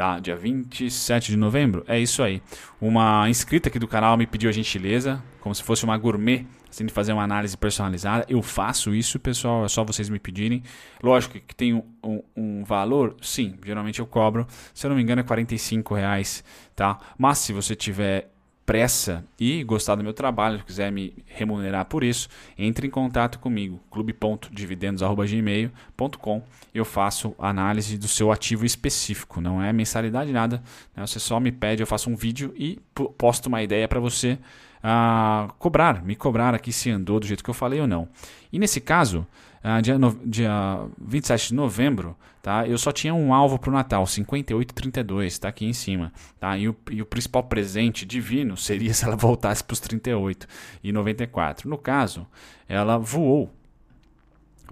tá? 0.00 0.18
Dia 0.18 0.34
27 0.34 1.30
de 1.30 1.36
novembro. 1.36 1.84
É 1.86 1.98
isso 1.98 2.22
aí. 2.22 2.40
Uma 2.80 3.28
inscrita 3.28 3.68
aqui 3.68 3.78
do 3.78 3.86
canal 3.86 4.16
me 4.16 4.26
pediu 4.26 4.48
a 4.48 4.52
gentileza, 4.52 5.22
como 5.40 5.54
se 5.54 5.62
fosse 5.62 5.84
uma 5.84 5.94
gourmet, 5.98 6.46
assim, 6.70 6.86
de 6.86 6.92
fazer 6.92 7.12
uma 7.12 7.22
análise 7.22 7.54
personalizada. 7.54 8.24
Eu 8.26 8.40
faço 8.40 8.94
isso, 8.94 9.20
pessoal, 9.20 9.62
é 9.62 9.68
só 9.68 9.84
vocês 9.84 10.08
me 10.08 10.18
pedirem. 10.18 10.62
Lógico 11.02 11.38
que 11.38 11.54
tem 11.54 11.74
um, 11.74 11.82
um, 12.02 12.22
um 12.34 12.64
valor, 12.64 13.14
sim, 13.20 13.58
geralmente 13.62 14.00
eu 14.00 14.06
cobro. 14.06 14.46
Se 14.72 14.86
eu 14.86 14.88
não 14.88 14.96
me 14.96 15.02
engano, 15.02 15.20
é 15.20 15.24
45 15.24 15.94
reais, 15.94 16.42
tá? 16.74 16.98
Mas 17.18 17.36
se 17.36 17.52
você 17.52 17.76
tiver 17.76 18.30
pressa 18.70 19.24
e 19.36 19.64
gostar 19.64 19.96
do 19.96 20.04
meu 20.04 20.12
trabalho, 20.12 20.62
quiser 20.64 20.92
me 20.92 21.12
remunerar 21.26 21.86
por 21.86 22.04
isso, 22.04 22.28
entre 22.56 22.86
em 22.86 22.90
contato 22.90 23.40
comigo, 23.40 23.80
clube.dividendos.gmail.com. 23.90 26.42
Eu 26.72 26.84
faço 26.84 27.34
análise 27.36 27.98
do 27.98 28.06
seu 28.06 28.30
ativo 28.30 28.64
específico, 28.64 29.40
não 29.40 29.60
é 29.60 29.72
mensalidade 29.72 30.30
nada. 30.30 30.62
Né? 30.94 31.04
Você 31.04 31.18
só 31.18 31.40
me 31.40 31.50
pede, 31.50 31.82
eu 31.82 31.86
faço 31.86 32.08
um 32.08 32.14
vídeo 32.14 32.54
e 32.56 32.78
posto 33.18 33.48
uma 33.48 33.60
ideia 33.60 33.88
para 33.88 33.98
você 33.98 34.38
uh, 34.84 35.52
cobrar, 35.58 36.04
me 36.04 36.14
cobrar 36.14 36.54
aqui 36.54 36.72
se 36.72 36.90
andou 36.90 37.18
do 37.18 37.26
jeito 37.26 37.42
que 37.42 37.50
eu 37.50 37.54
falei 37.54 37.80
ou 37.80 37.88
não. 37.88 38.06
E 38.52 38.58
nesse 38.60 38.80
caso, 38.80 39.26
uh, 39.64 39.82
dia, 39.82 39.98
no, 39.98 40.18
dia 40.24 40.86
27 40.98 41.48
de 41.48 41.54
novembro, 41.54 42.16
tá? 42.42 42.66
eu 42.66 42.78
só 42.78 42.92
tinha 42.92 43.14
um 43.14 43.32
alvo 43.34 43.58
para 43.58 43.70
o 43.70 43.72
Natal, 43.72 44.04
58,32, 44.04 45.26
está 45.26 45.48
aqui 45.48 45.64
em 45.66 45.72
cima. 45.72 46.12
Tá? 46.38 46.56
E, 46.56 46.68
o, 46.68 46.76
e 46.90 47.02
o 47.02 47.06
principal 47.06 47.44
presente 47.44 48.04
divino 48.04 48.56
seria 48.56 48.92
se 48.94 49.04
ela 49.04 49.16
voltasse 49.16 49.62
para 49.62 49.74
os 49.74 49.80
38,94. 49.80 51.64
No 51.64 51.78
caso, 51.78 52.26
ela 52.68 52.98
voou 52.98 53.52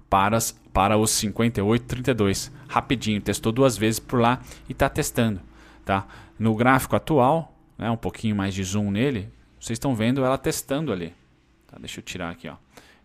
para, 0.09 0.37
para 0.73 0.97
os 0.97 1.11
58,32. 1.11 2.51
Rapidinho, 2.67 3.21
testou 3.21 3.51
duas 3.51 3.77
vezes 3.77 3.99
por 3.99 4.19
lá 4.19 4.41
e 4.67 4.71
está 4.71 4.89
testando. 4.89 5.41
Tá? 5.85 6.07
No 6.37 6.55
gráfico 6.55 6.95
atual, 6.95 7.55
né, 7.77 7.89
um 7.89 7.97
pouquinho 7.97 8.35
mais 8.35 8.53
de 8.53 8.63
zoom 8.63 8.91
nele, 8.91 9.31
vocês 9.59 9.75
estão 9.75 9.95
vendo 9.95 10.23
ela 10.23 10.37
testando 10.37 10.91
ali. 10.91 11.13
Tá, 11.67 11.77
deixa 11.79 11.99
eu 11.99 12.03
tirar 12.03 12.29
aqui, 12.29 12.47
ó. 12.47 12.55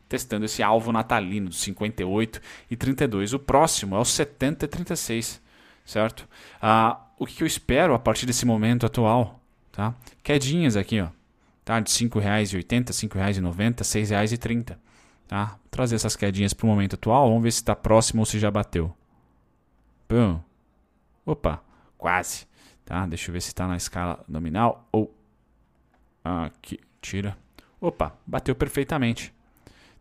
Testando 0.08 0.44
esse 0.44 0.62
alvo 0.62 0.92
natalino 0.92 1.48
dos 1.48 1.60
58 1.60 2.40
e 2.70 2.76
32. 2.76 3.32
O 3.32 3.38
próximo 3.38 3.96
é 3.96 3.98
o 3.98 4.04
70 4.04 4.64
e 4.64 4.68
36, 4.68 5.42
certo? 5.84 6.28
Ah, 6.60 7.00
o 7.18 7.26
que 7.26 7.42
eu 7.42 7.46
espero 7.46 7.94
a 7.94 7.98
partir 7.98 8.26
desse 8.26 8.44
momento 8.44 8.86
atual, 8.86 9.40
tá? 9.72 9.94
Quedinhas 10.22 10.76
aqui, 10.76 11.00
ó. 11.00 11.08
Tá? 11.64 11.80
De 11.80 11.90
R$ 11.90 12.08
5,80, 12.10 12.88
R$ 12.88 13.40
5,90, 13.40 13.56
R$ 13.56 14.36
6,30. 14.36 14.76
Tá? 15.26 15.46
Vou 15.46 15.58
trazer 15.70 15.94
essas 15.94 16.14
quedinhas 16.14 16.52
para 16.52 16.66
o 16.66 16.68
momento 16.68 16.94
atual. 16.94 17.28
Vamos 17.28 17.42
ver 17.42 17.52
se 17.52 17.60
está 17.60 17.74
próximo 17.74 18.20
ou 18.20 18.26
se 18.26 18.38
já 18.38 18.50
bateu. 18.50 18.94
Pum. 20.06 20.38
Opa, 21.24 21.62
quase. 21.96 22.46
Tá? 22.84 23.06
Deixa 23.06 23.30
eu 23.30 23.32
ver 23.32 23.40
se 23.40 23.48
está 23.48 23.66
na 23.66 23.76
escala 23.76 24.22
nominal 24.28 24.86
ou 24.92 25.14
Aqui, 26.24 26.80
tira. 27.02 27.36
Opa, 27.78 28.16
bateu 28.26 28.54
perfeitamente. 28.54 29.33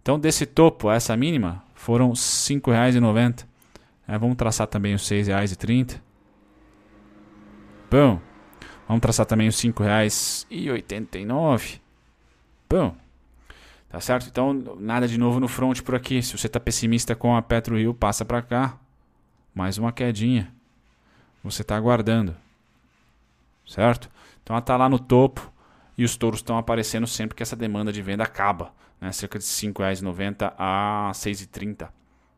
Então, 0.04 0.20
desse 0.20 0.46
topo 0.46 0.89
a 0.89 0.96
essa 0.96 1.16
mínima, 1.16 1.63
foram 1.74 2.10
R$ 2.10 2.16
5,90. 2.16 3.46
É, 4.06 4.18
vamos 4.18 4.36
traçar 4.36 4.68
também 4.68 4.94
os 4.94 5.10
R$ 5.10 5.24
6,30. 5.24 6.02
Bom, 7.89 8.20
vamos 8.86 9.02
traçar 9.02 9.26
também 9.26 9.48
os 9.48 9.63
R$ 9.63 9.72
5,89. 9.72 11.80
Bom, 12.70 12.98
tá 13.88 14.02
certo? 14.02 14.28
Então, 14.28 14.52
nada 14.78 15.08
de 15.08 15.18
novo 15.18 15.39
no 15.39 15.48
front 15.48 15.82
por 15.82 15.96
aqui. 15.96 16.22
Se 16.22 16.38
você 16.38 16.48
está 16.48 16.60
pessimista 16.60 17.16
com 17.16 17.38
a 17.38 17.42
PetroRio, 17.42 17.94
passa 17.94 18.26
para 18.26 18.42
cá. 18.42 18.78
Mais 19.56 19.78
uma 19.78 19.94
quedinha. 19.94 20.54
Você 21.46 21.62
está 21.62 21.78
aguardando. 21.78 22.36
Certo? 23.66 24.10
Então, 24.44 24.54
ela 24.54 24.60
está 24.60 24.76
lá 24.76 24.89
no 24.89 25.00
topo 25.00 25.53
e 25.97 26.03
os 26.03 26.15
touros 26.15 26.39
estão 26.39 26.58
aparecendo 26.58 27.08
sempre 27.08 27.36
que 27.36 27.43
essa 27.43 27.56
demanda 27.56 27.91
de 27.91 28.01
venda 28.01 28.23
acaba, 28.23 28.73
né? 28.99 29.12
cerca 29.12 29.38
de 29.38 29.45
R$ 29.45 29.51
5,90 29.51 30.53
a 30.58 31.08
R$ 31.08 31.13
6,30, 31.13 31.89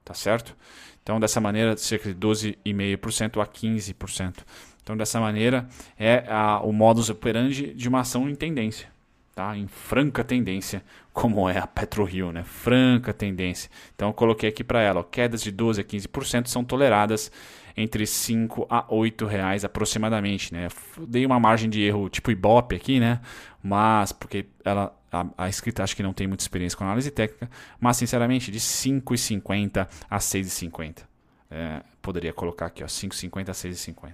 tá 0.04 0.14
certo? 0.14 0.56
Então, 1.02 1.20
dessa 1.20 1.40
maneira, 1.40 1.78
cerca 1.78 2.12
de 2.12 2.16
12,5% 2.16 3.42
a 3.42 3.46
15%. 3.46 4.38
Então, 4.82 4.98
dessa 4.98 5.20
maneira, 5.20 5.68
é 5.98 6.26
a, 6.28 6.60
o 6.62 6.72
modus 6.72 7.10
operandi 7.10 7.74
de 7.74 7.88
uma 7.88 8.02
ação 8.02 8.28
em 8.28 8.36
tendência, 8.36 8.88
tá? 9.36 9.56
em 9.56 9.68
franca 9.68 10.24
tendência, 10.24 10.84
como 11.14 11.48
é 11.48 11.60
a 11.60 11.68
PetroRio, 11.68 12.32
né? 12.32 12.44
franca 12.44 13.14
tendência. 13.14 13.70
Então, 13.96 14.10
eu 14.10 14.14
coloquei 14.14 14.50
aqui 14.50 14.64
para 14.64 14.82
ela, 14.82 15.02
ó, 15.02 15.04
quedas 15.04 15.42
de 15.42 15.52
12% 15.52 15.80
a 15.80 15.84
15% 15.84 16.48
são 16.48 16.64
toleradas 16.64 17.32
entre 17.78 18.06
5 18.06 18.68
a 18.70 18.86
8 18.88 19.26
reais 19.26 19.66
aproximadamente, 19.66 20.54
né? 20.54 20.68
Dei 21.08 21.26
uma 21.26 21.40
margem 21.40 21.70
de 21.70 21.82
erro 21.82 22.10
tipo 22.10 22.32
Ibope 22.32 22.76
aqui, 22.76 23.00
né? 23.00 23.20
Mas 23.62 24.12
porque 24.12 24.46
ela 24.64 24.96
a, 25.12 25.26
a 25.38 25.50
escrita 25.50 25.84
acho 25.84 25.96
que 25.96 26.04
não 26.04 26.14
tem 26.14 26.28
muita 26.28 26.44
experiência 26.44 26.78
com 26.78 26.84
análise 26.84 27.10
técnica, 27.10 27.50
mas 27.80 27.98
sinceramente 27.98 28.52
de 28.52 28.60
5,50 28.60 29.88
a 30.10 30.18
6,50. 30.18 31.04
É, 31.50 31.82
poderia 32.02 32.34
colocar 32.34 32.66
aqui, 32.66 32.84
ó, 32.84 32.88
5,50 32.88 33.50
a 33.50 33.54
6,50. 33.54 34.14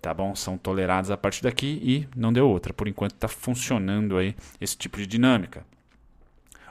Tá 0.00 0.14
bom? 0.14 0.34
São 0.36 0.56
tolerados 0.56 1.10
a 1.10 1.16
partir 1.16 1.42
daqui 1.42 1.80
e 1.82 2.08
não 2.14 2.32
deu 2.32 2.48
outra. 2.48 2.72
Por 2.72 2.86
enquanto 2.86 3.12
está 3.12 3.26
funcionando 3.26 4.16
aí 4.16 4.36
esse 4.60 4.76
tipo 4.76 4.98
de 4.98 5.06
dinâmica. 5.06 5.66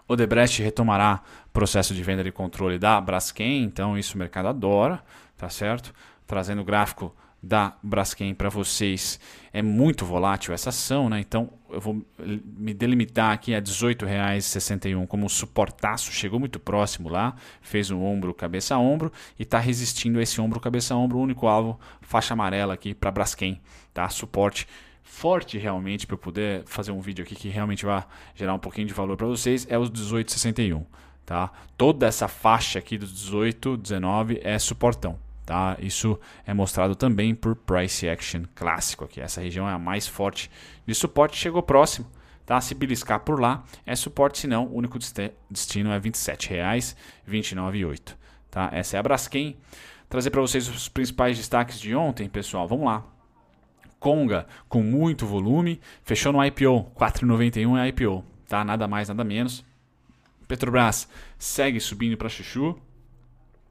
Odebrecht 0.07 0.61
retomará 0.61 1.21
processo 1.51 1.93
de 1.93 2.03
venda 2.03 2.23
de 2.23 2.31
controle 2.31 2.77
da 2.77 2.99
Braskem, 3.01 3.63
então 3.63 3.97
isso 3.97 4.15
o 4.15 4.17
mercado 4.17 4.47
adora 4.47 5.03
tá 5.37 5.49
certo? 5.49 5.93
Trazendo 6.25 6.61
o 6.61 6.65
gráfico 6.65 7.15
da 7.41 7.75
Braskem 7.83 8.33
para 8.33 8.49
vocês. 8.49 9.19
É 9.53 9.61
muito 9.61 10.03
volátil 10.03 10.53
essa 10.53 10.69
ação, 10.69 11.09
né? 11.09 11.19
Então 11.19 11.51
eu 11.69 11.79
vou 11.79 12.03
me 12.17 12.73
delimitar 12.73 13.31
aqui 13.33 13.53
a 13.53 13.57
R$ 13.57 13.63
18,61 13.63 15.05
como 15.05 15.29
suportaço, 15.29 16.11
chegou 16.11 16.39
muito 16.39 16.59
próximo 16.59 17.07
lá, 17.07 17.35
fez 17.61 17.91
um 17.91 18.03
ombro 18.03 18.33
cabeça 18.33 18.73
a 18.75 18.79
ombro 18.79 19.11
e 19.37 19.43
está 19.43 19.59
resistindo 19.59 20.17
a 20.17 20.23
esse 20.23 20.41
ombro 20.41 20.59
cabeça 20.59 20.95
a 20.95 20.97
ombro, 20.97 21.19
o 21.19 21.21
único 21.21 21.45
alvo 21.45 21.79
faixa 22.01 22.33
amarela 22.33 22.73
aqui 22.73 22.95
para 22.95 23.11
Braskem, 23.11 23.61
tá? 23.93 24.09
Suporte 24.09 24.67
forte 25.05 25.57
realmente 25.57 26.05
para 26.05 26.15
eu 26.15 26.17
poder 26.17 26.63
fazer 26.65 26.91
um 26.91 26.99
vídeo 26.99 27.23
aqui 27.23 27.35
que 27.35 27.47
realmente 27.47 27.85
vai 27.85 28.03
gerar 28.33 28.53
um 28.53 28.59
pouquinho 28.59 28.87
de 28.87 28.93
valor 28.93 29.15
para 29.15 29.27
vocês 29.27 29.65
é 29.69 29.77
os 29.77 29.89
18,61, 29.89 30.83
tá? 31.25 31.49
Toda 31.77 32.05
essa 32.05 32.27
faixa 32.27 32.79
aqui 32.79 32.97
dos 32.97 33.13
18, 33.13 33.77
19 33.77 34.41
é 34.43 34.59
suportão 34.59 35.17
Tá? 35.45 35.77
Isso 35.79 36.19
é 36.45 36.53
mostrado 36.55 36.95
também 36.95 37.35
por 37.35 37.55
Price 37.55 38.09
Action 38.09 38.45
clássico 38.55 39.05
aqui. 39.05 39.21
Essa 39.21 39.41
região 39.41 39.69
é 39.69 39.73
a 39.73 39.77
mais 39.77 40.07
forte 40.07 40.49
de 40.87 40.95
suporte, 40.95 41.37
chegou 41.37 41.61
próximo. 41.61 42.07
Tá? 42.45 42.59
Se 42.59 42.73
beliscar 42.73 43.19
por 43.19 43.39
lá 43.39 43.63
é 43.85 43.95
suporte, 43.95 44.39
se 44.39 44.47
não, 44.47 44.65
o 44.65 44.75
único 44.75 44.97
destino 45.49 45.91
é 45.91 45.97
R$ 45.97 46.01
27,29,8. 46.01 48.15
Tá? 48.49 48.69
Essa 48.71 48.97
é 48.97 48.99
a 48.99 49.03
Braskem. 49.03 49.55
Trazer 50.09 50.31
para 50.31 50.41
vocês 50.41 50.67
os 50.67 50.89
principais 50.89 51.37
destaques 51.37 51.79
de 51.79 51.95
ontem, 51.95 52.27
pessoal. 52.27 52.67
Vamos 52.67 52.85
lá. 52.85 53.05
Conga 54.05 54.45
com 54.69 54.83
muito 54.83 55.25
volume, 55.25 55.81
fechou 56.03 56.31
no 56.31 56.45
IPO, 56.45 56.91
4,91 56.95 57.75
é 57.79 57.87
IPO, 57.87 58.23
tá? 58.47 58.63
Nada 58.63 58.87
mais, 58.87 59.09
nada 59.09 59.23
menos. 59.23 59.65
Petrobras 60.47 61.09
segue 61.39 61.79
subindo 61.79 62.15
para 62.15 62.29
chuchu, 62.29 62.79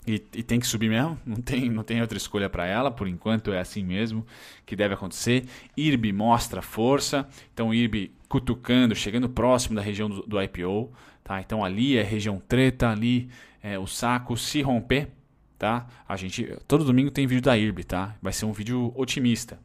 e, 0.05 0.15
e, 0.35 0.43
tem 0.43 0.59
que 0.59 0.67
subir 0.67 0.91
mesmo, 0.91 1.17
não 1.25 1.37
tem, 1.37 1.71
não 1.71 1.85
tem 1.85 2.01
outra 2.01 2.19
escolha 2.19 2.51
para 2.51 2.67
ela, 2.67 2.91
por 2.91 3.07
enquanto 3.07 3.53
é 3.53 3.61
assim 3.61 3.85
mesmo 3.85 4.27
que 4.67 4.75
deve 4.75 4.95
acontecer. 4.95 5.45
IRB 5.77 6.13
mostra 6.13 6.61
força, 6.61 7.29
então 7.53 7.73
IRB 7.73 8.11
cutucando, 8.29 8.93
chegando 8.97 9.29
próximo 9.29 9.77
da 9.77 9.83
região 9.83 10.11
do, 10.11 10.23
do 10.23 10.43
IPO, 10.43 10.93
tá? 11.23 11.41
Então 11.41 11.65
ali 11.65 11.97
é 11.97 12.03
região 12.03 12.41
treta, 12.41 12.91
ali 12.91 13.31
é 13.63 13.79
o 13.79 13.87
saco, 13.87 14.37
se 14.37 14.63
romper, 14.63 15.11
tá? 15.57 15.87
A 16.09 16.17
gente, 16.17 16.59
todo 16.67 16.85
domingo 16.85 17.13
tem 17.13 17.25
vídeo 17.25 17.43
da 17.43 17.57
IRB, 17.57 17.85
tá? 17.85 18.17
Vai 18.21 18.33
ser 18.33 18.47
um 18.47 18.53
vídeo 18.53 18.93
otimista. 18.97 19.61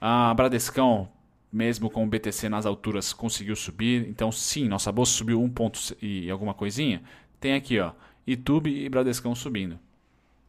A 0.00 0.32
Bradescão, 0.32 1.08
mesmo 1.52 1.90
com 1.90 2.04
o 2.04 2.06
BTC 2.06 2.48
nas 2.48 2.64
alturas, 2.64 3.12
conseguiu 3.12 3.54
subir, 3.54 4.08
então 4.08 4.32
sim, 4.32 4.66
nossa 4.66 4.90
bolsa 4.90 5.12
subiu 5.12 5.42
um 5.42 5.48
ponto 5.50 5.78
e 6.00 6.30
alguma 6.30 6.54
coisinha. 6.54 7.02
Tem 7.38 7.54
aqui, 7.54 7.78
ó, 7.78 7.92
YouTube 8.26 8.70
e 8.70 8.88
Bradescão 8.88 9.34
subindo. 9.34 9.78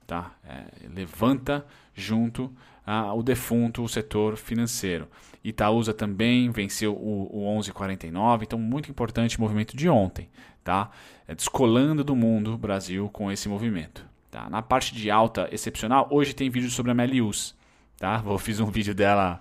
Tá? 0.08 0.36
É, 0.44 0.66
levanta 0.94 1.66
junto 1.94 2.52
ao 2.86 3.22
defunto 3.22 3.84
o 3.84 3.90
setor 3.90 4.38
financeiro. 4.38 5.08
Itaúsa 5.44 5.94
também 5.94 6.50
venceu 6.52 6.94
o, 6.94 7.30
o 7.32 7.60
11,49, 7.60 8.44
então 8.44 8.60
muito 8.60 8.90
importante 8.90 9.38
o 9.38 9.42
movimento 9.42 9.76
de 9.76 9.90
ontem. 9.90 10.30
Tá? 10.64 10.92
É, 11.28 11.34
descolando 11.34 12.04
do 12.04 12.16
mundo 12.16 12.54
o 12.54 12.58
Brasil 12.58 13.10
com 13.10 13.32
esse 13.32 13.50
movimento. 13.50 14.06
Tá? 14.30 14.50
Na 14.50 14.62
parte 14.62 14.94
de 14.94 15.10
alta 15.10 15.50
excepcional, 15.52 16.08
hoje 16.12 16.34
tem 16.34 16.50
vídeo 16.50 16.70
sobre 16.70 16.92
a 16.92 16.96
Melius. 16.96 17.56
Tá? 18.02 18.24
Eu 18.26 18.40
fiz 18.40 18.60
um 18.60 18.66
vídeo 18.66 18.96
dela 18.96 19.40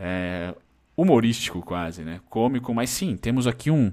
é, 0.00 0.54
humorístico 0.96 1.60
quase, 1.60 2.02
né? 2.02 2.22
cômico, 2.30 2.74
mas 2.74 2.88
sim, 2.88 3.18
temos 3.18 3.46
aqui 3.46 3.70
um, 3.70 3.92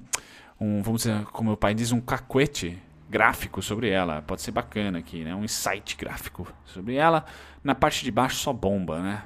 um, 0.58 0.82
vamos 0.82 1.02
dizer, 1.02 1.26
como 1.26 1.50
meu 1.50 1.58
pai 1.58 1.74
diz, 1.74 1.92
um 1.92 2.00
cacuete 2.00 2.82
gráfico 3.10 3.62
sobre 3.62 3.90
ela. 3.90 4.22
Pode 4.22 4.42
ser 4.42 4.52
bacana 4.52 5.00
aqui, 5.00 5.26
né? 5.26 5.36
Um 5.36 5.44
insight 5.44 5.98
gráfico 5.98 6.48
sobre 6.64 6.96
ela. 6.96 7.26
Na 7.62 7.76
parte 7.76 8.06
de 8.06 8.10
baixo 8.10 8.38
só 8.38 8.54
bomba, 8.54 9.02
né? 9.02 9.24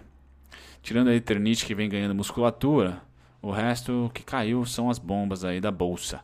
Tirando 0.82 1.10
a 1.10 1.14
Eternite 1.14 1.68
que 1.68 1.76
vem 1.76 1.88
ganhando 1.88 2.16
musculatura, 2.16 3.00
o 3.44 3.52
resto 3.52 4.10
que 4.12 4.24
caiu 4.24 4.66
são 4.66 4.90
as 4.90 4.98
bombas 4.98 5.46
aí 5.46 5.62
da 5.62 5.70
bolsa. 5.70 6.22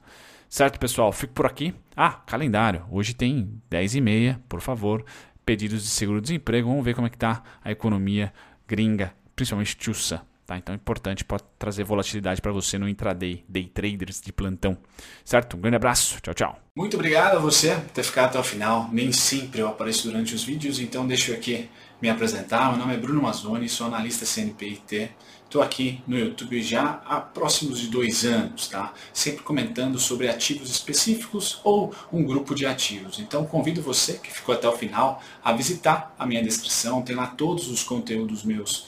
Certo, 0.49 0.79
pessoal? 0.79 1.11
Fico 1.11 1.33
por 1.33 1.45
aqui. 1.45 1.71
Ah, 1.95 2.13
calendário. 2.25 2.83
Hoje 2.89 3.13
tem 3.13 3.61
10 3.69 3.93
e 3.93 4.01
meia, 4.01 4.41
por 4.49 4.59
favor. 4.59 5.05
Pedidos 5.45 5.83
de 5.83 5.89
seguro-desemprego. 5.89 6.67
Vamos 6.67 6.83
ver 6.83 6.95
como 6.95 7.05
é 7.05 7.11
que 7.11 7.17
tá 7.19 7.43
a 7.63 7.69
economia 7.69 8.33
gringa, 8.67 9.15
principalmente 9.35 9.77
Tchussa. 9.77 10.25
Tá? 10.45 10.57
Então 10.57 10.73
é 10.73 10.75
importante 10.75 11.25
para 11.25 11.39
trazer 11.57 11.83
volatilidade 11.83 12.39
para 12.39 12.51
você 12.51 12.77
no 12.77 12.87
intraday, 12.87 13.43
day 13.49 13.65
traders 13.65 14.21
de 14.21 14.31
plantão. 14.31 14.77
Certo? 15.23 15.57
Um 15.57 15.61
grande 15.61 15.77
abraço. 15.77 16.19
Tchau, 16.21 16.33
tchau. 16.35 16.59
Muito 16.75 16.95
obrigado 16.95 17.37
a 17.37 17.39
você 17.39 17.73
por 17.73 17.89
ter 17.89 18.03
ficado 18.03 18.25
até 18.25 18.39
o 18.39 18.43
final. 18.43 18.89
Nem 18.91 19.11
sempre 19.11 19.61
eu 19.61 19.67
apareço 19.67 20.07
durante 20.07 20.35
os 20.35 20.43
vídeos, 20.43 20.79
então 20.79 21.07
deixa 21.07 21.31
eu 21.31 21.35
aqui 21.35 21.67
me 21.99 22.09
apresentar. 22.09 22.69
Meu 22.69 22.77
nome 22.77 22.93
é 22.93 22.97
Bruno 22.97 23.21
Mazzoni, 23.21 23.67
sou 23.67 23.87
analista 23.87 24.25
CNPIT. 24.25 25.09
Estou 25.45 25.61
aqui 25.61 26.03
no 26.05 26.17
YouTube 26.17 26.61
já 26.61 27.01
há 27.05 27.21
próximos 27.21 27.79
de 27.79 27.87
dois 27.87 28.25
anos, 28.25 28.67
tá? 28.67 28.93
Sempre 29.13 29.41
comentando 29.43 29.97
sobre 29.97 30.27
ativos 30.27 30.69
específicos 30.69 31.61
ou 31.63 31.93
um 32.11 32.23
grupo 32.23 32.53
de 32.53 32.65
ativos. 32.65 33.19
Então 33.19 33.45
convido 33.45 33.81
você 33.81 34.13
que 34.13 34.31
ficou 34.31 34.53
até 34.53 34.67
o 34.67 34.73
final 34.73 35.21
a 35.43 35.53
visitar 35.53 36.13
a 36.19 36.25
minha 36.25 36.43
descrição, 36.43 37.01
tem 37.01 37.15
lá 37.15 37.27
todos 37.27 37.69
os 37.69 37.83
conteúdos 37.83 38.43
meus 38.43 38.87